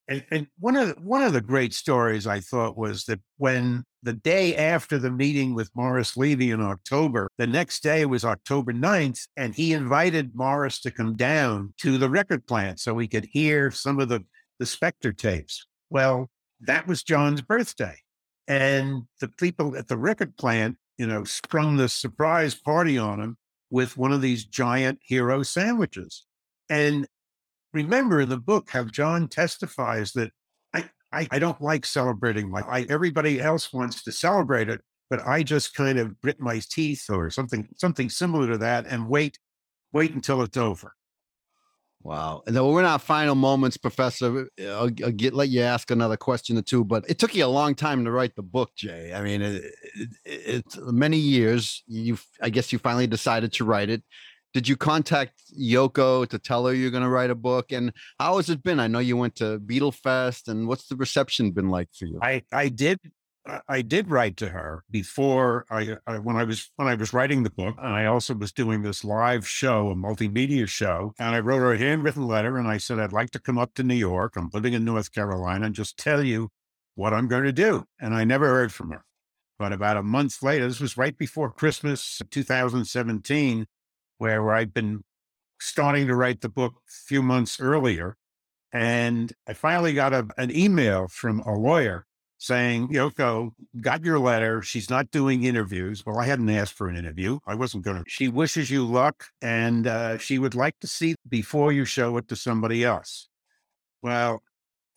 [0.08, 3.84] and, and one of the, one of the great stories I thought was that when
[4.04, 8.72] the day after the meeting with Morris Levy in October, the next day was October
[8.72, 13.26] 9th, and he invited Morris to come down to the record plant so he could
[13.26, 14.24] hear some of the,
[14.60, 15.66] the Spector tapes.
[15.90, 16.30] Well,
[16.62, 17.98] that was John's birthday.
[18.48, 23.38] And the people at the record plant, you know, sprung this surprise party on him
[23.70, 26.26] with one of these giant hero sandwiches.
[26.70, 27.08] And
[27.74, 30.32] remember in the book how John testifies that
[30.74, 35.26] I, I, I don't like celebrating my I, everybody else wants to celebrate it, but
[35.26, 39.38] I just kind of grit my teeth or something something similar to that and wait
[39.94, 40.94] wait until it's over.
[42.04, 42.44] Wow.
[42.46, 44.48] And we're in our final moments, Professor.
[44.62, 47.48] I'll, I'll get let you ask another question or two, but it took you a
[47.48, 49.12] long time to write the book, Jay.
[49.14, 49.76] I mean, it,
[50.24, 51.84] it's many years.
[51.88, 54.04] You, I guess, you finally decided to write it.
[54.58, 57.72] Did you contact Yoko to tell her you're going to write a book?
[57.72, 58.80] And how has it been?
[58.80, 62.18] I know you went to Beatle Fest, and what's the reception been like for you?
[62.24, 63.00] I I did
[63.68, 67.44] I did write to her before I, I, when I was when I was writing
[67.44, 71.40] the book, and I also was doing this live show, a multimedia show, and I
[71.40, 73.94] wrote her a handwritten letter, and I said I'd like to come up to New
[73.94, 74.34] York.
[74.38, 76.50] I'm living in North Carolina, and just tell you
[76.96, 77.84] what I'm going to do.
[78.02, 79.06] And I never heard from her.
[79.60, 83.68] But about a month later, this was right before Christmas 2017,
[84.18, 85.04] where I'd been
[85.60, 88.18] starting to write the book a few months earlier.
[88.74, 92.06] And I finally got a, an email from a lawyer
[92.38, 93.52] saying, Yoko,
[93.82, 94.62] got your letter.
[94.62, 96.06] She's not doing interviews.
[96.06, 97.40] Well, I hadn't asked for an interview.
[97.48, 98.04] I wasn't going to.
[98.08, 102.28] She wishes you luck and uh, she would like to see before you show it
[102.28, 103.28] to somebody else.
[104.04, 104.44] Well,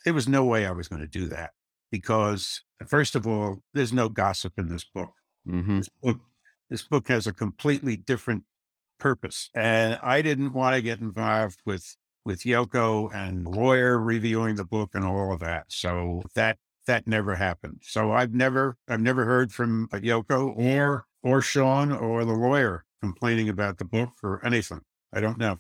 [0.05, 1.51] there was no way I was going to do that
[1.91, 5.13] because, first of all, there's no gossip in this book.
[5.49, 5.79] Mm-hmm.
[5.79, 6.21] This book,
[6.69, 8.45] this book has a completely different
[9.01, 9.51] purpose.
[9.55, 14.91] And I didn't want to get involved with with Yoko and lawyer reviewing the book
[14.95, 15.65] and all of that.
[15.69, 17.81] So that that never happened.
[17.83, 22.85] So I've never I've never heard from uh, Yoko or or Sean or the lawyer
[23.03, 24.81] complaining about the book or anything.
[25.13, 25.59] I don't know.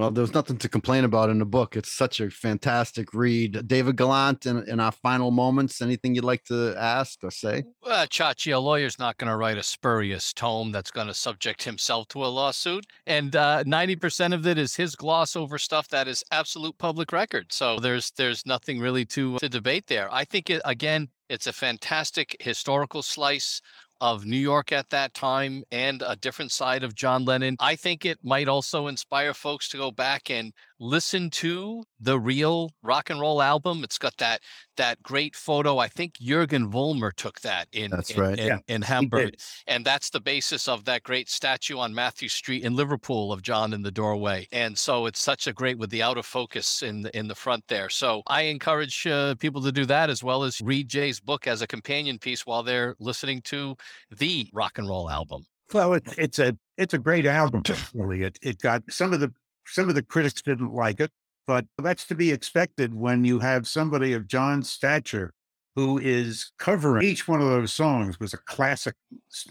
[0.00, 1.76] Well, there's nothing to complain about in the book.
[1.76, 3.68] It's such a fantastic read.
[3.68, 7.64] David Gallant, in, in our final moments, anything you'd like to ask or say?
[7.84, 11.64] Well, Chachi, a lawyer's not going to write a spurious tome that's going to subject
[11.64, 12.86] himself to a lawsuit.
[13.06, 17.52] And uh, 90% of it is his gloss over stuff that is absolute public record.
[17.52, 20.08] So there's there's nothing really to, to debate there.
[20.10, 23.60] I think, it, again, it's a fantastic historical slice
[24.00, 27.56] of New York at that time and a different side of John Lennon.
[27.60, 32.70] I think it might also inspire folks to go back and listen to the real
[32.82, 33.84] rock and roll album.
[33.84, 34.40] It's got that
[34.76, 35.76] that great photo.
[35.76, 38.38] I think Jürgen Vollmer took that in that's in, right.
[38.38, 39.36] in, Yeah, in Hamburg.
[39.66, 43.74] And that's the basis of that great statue on Mathew Street in Liverpool of John
[43.74, 44.48] in the doorway.
[44.52, 47.34] And so it's such a great with the out of focus in the, in the
[47.34, 47.90] front there.
[47.90, 51.60] So I encourage uh, people to do that as well as read Jay's book as
[51.60, 53.76] a companion piece while they're listening to
[54.10, 55.44] the rock and roll album.
[55.72, 57.62] Well, it, it's a it's a great album.
[57.94, 59.32] Really, it it got some of the
[59.66, 61.10] some of the critics didn't like it,
[61.46, 65.32] but that's to be expected when you have somebody of John's stature
[65.76, 68.94] who is covering each one of those songs was a classic,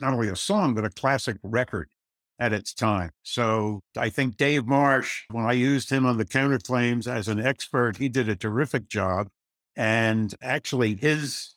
[0.02, 1.90] not only a song but a classic record
[2.40, 3.12] at its time.
[3.24, 7.98] So I think Dave Marsh, when I used him on the counterclaims as an expert,
[7.98, 9.28] he did a terrific job.
[9.76, 11.56] And actually, his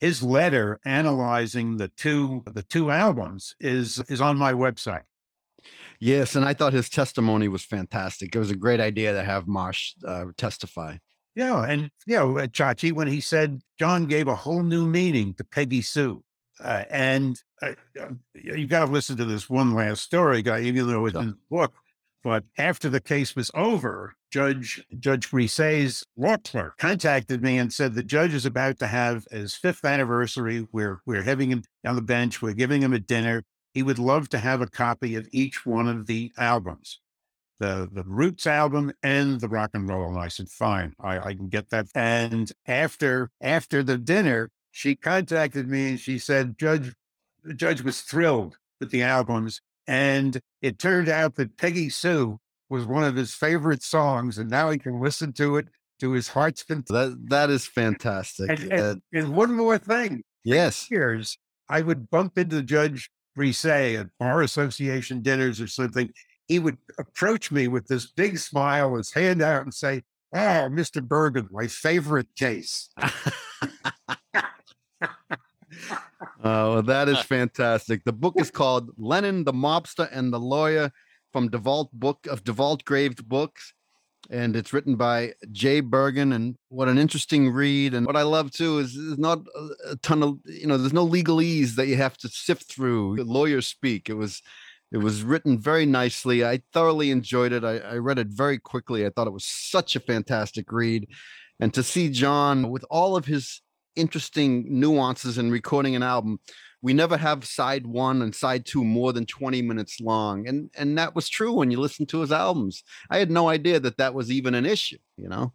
[0.00, 5.02] his letter analyzing the two the two albums is is on my website.
[6.00, 8.34] Yes, and I thought his testimony was fantastic.
[8.34, 10.96] It was a great idea to have Marsh uh, testify.
[11.36, 15.34] Yeah, and you know, uh, Chachi, when he said John gave a whole new meaning
[15.34, 16.24] to Peggy Sue,
[16.62, 17.72] uh, and uh,
[18.34, 21.38] you got to listen to this one last story, guy, even though it's in the
[21.50, 21.74] book.
[22.22, 27.94] But after the case was over, Judge Judge Griesa's law clerk contacted me and said
[27.94, 30.66] the judge is about to have his fifth anniversary.
[30.70, 32.42] We're we're having him on the bench.
[32.42, 33.42] We're giving him a dinner.
[33.72, 37.00] He would love to have a copy of each one of the albums,
[37.58, 40.10] the the Roots album and the Rock and Roll.
[40.10, 41.86] And I said, fine, I, I can get that.
[41.94, 46.92] And after after the dinner, she contacted me and she said, Judge,
[47.42, 49.60] the judge was thrilled with the albums.
[49.86, 54.70] And it turned out that Peggy Sue was one of his favorite songs, and now
[54.70, 55.66] he can listen to it
[55.98, 56.86] to his heart's content.
[56.88, 58.48] That that is fantastic.
[58.50, 61.36] And, Uh, and, and one more thing, yes, years
[61.68, 66.10] I would bump into Judge Griesa at bar association dinners or something.
[66.48, 70.02] He would approach me with this big smile, his hand out, and say,
[70.32, 71.02] "Oh, Mr.
[71.06, 72.90] Bergen, my favorite case."
[76.42, 78.04] Oh, well, that is uh, fantastic.
[78.04, 80.90] The book is called Lennon, the Mobster, and the Lawyer
[81.32, 83.74] from Devault Book of Devault Graves Books.
[84.30, 86.32] And it's written by Jay Bergen.
[86.32, 87.94] And what an interesting read.
[87.94, 90.92] And what I love too is there's not a- a ton of, you know, there's
[90.92, 93.16] no legalese that you have to sift through.
[93.16, 94.08] The lawyers speak.
[94.08, 94.40] It was
[94.92, 96.44] it was written very nicely.
[96.44, 97.62] I thoroughly enjoyed it.
[97.64, 99.06] I, I read it very quickly.
[99.06, 101.08] I thought it was such a fantastic read.
[101.60, 103.62] And to see John with all of his
[104.00, 106.40] interesting nuances in recording an album.
[106.82, 110.48] We never have side one and side two more than 20 minutes long.
[110.48, 112.82] And and that was true when you listen to his albums.
[113.10, 115.52] I had no idea that that was even an issue, you know?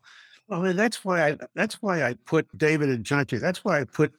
[0.47, 3.39] Well, and that's why I that's why I put David and Chachi.
[3.39, 4.13] That's why I put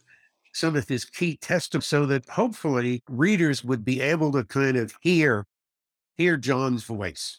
[0.53, 4.93] some of his key testimony so that hopefully readers would be able to kind of
[5.01, 5.47] hear
[6.17, 7.39] hear John's voice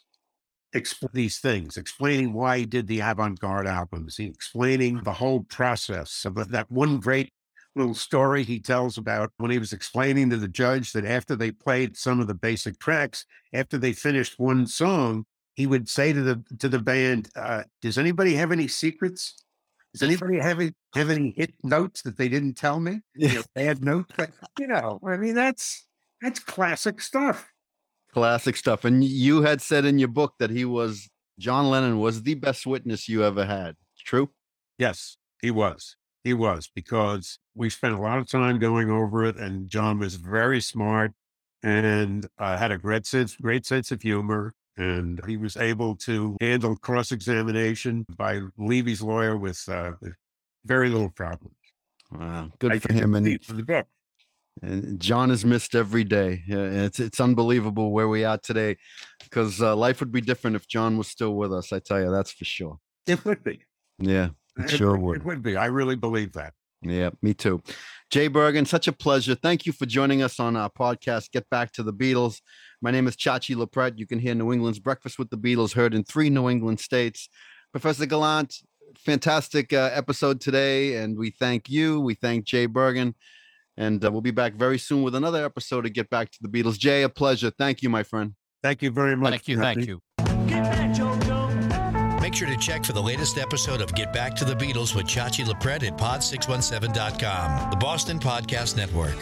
[0.78, 6.26] explain these things, explaining why he did the avant-garde albums, he- explaining the whole process
[6.26, 7.34] of that- that one great
[7.76, 11.52] little story he tells about when he was explaining to the judge that after they
[11.52, 15.26] played some of the basic tracks, after they finished one song,
[15.56, 19.36] he would say to the to the band, uh, "Does anybody have any secrets?
[19.94, 23.02] Does anybody have any, have any hit notes that they didn't tell me?
[23.16, 24.14] You know, bad notes?
[24.16, 25.88] But, you know, I mean, that's
[26.22, 27.52] that's classic stuff.
[28.14, 28.86] Classic stuff.
[28.86, 32.66] And you had said in your book that he was John Lennon was the best
[32.66, 33.76] witness you ever had.
[34.04, 34.30] True?
[34.78, 35.96] Yes, he was.
[36.24, 40.16] He was because we spent a lot of time going over it, and John was
[40.16, 41.14] very smart
[41.64, 46.38] and uh, had a great sense, great sense of humor, and he was able to
[46.42, 49.92] handle cross examination by Levy's lawyer with, uh,
[50.66, 51.52] very little problem.
[52.12, 53.16] Wow, good for him.
[53.16, 53.40] And,
[54.62, 56.44] and John is missed every day.
[56.48, 58.78] It's it's unbelievable where we are today,
[59.24, 61.72] because uh, life would be different if John was still with us.
[61.74, 62.80] I tell you, that's for sure.
[63.06, 63.64] It would be.
[64.00, 65.18] Yeah, it, it sure would.
[65.18, 65.56] It would be.
[65.56, 66.54] I really believe that.
[66.82, 67.62] Yeah, me too.
[68.12, 69.36] Jay Bergen, such a pleasure.
[69.36, 72.40] Thank you for joining us on our podcast, Get Back to the Beatles.
[72.82, 73.98] My name is Chachi Loprete.
[73.98, 77.30] You can hear New England's Breakfast with the Beatles heard in three New England states.
[77.72, 78.56] Professor Gallant,
[78.96, 80.98] fantastic uh, episode today.
[80.98, 82.00] And we thank you.
[82.00, 83.16] We thank Jay Bergen.
[83.78, 86.50] And uh, we'll be back very soon with another episode of Get Back to the
[86.50, 86.78] Beatles.
[86.78, 87.52] Jay, a pleasure.
[87.52, 88.34] Thank you, my friend.
[88.64, 89.32] Thank you very much.
[89.32, 89.60] Thank you.
[89.60, 90.02] Thank you.
[92.20, 95.06] Make sure to check for the latest episode of Get Back to the Beatles with
[95.06, 99.16] Chachi Loprete at pod617.com, the Boston Podcast Network.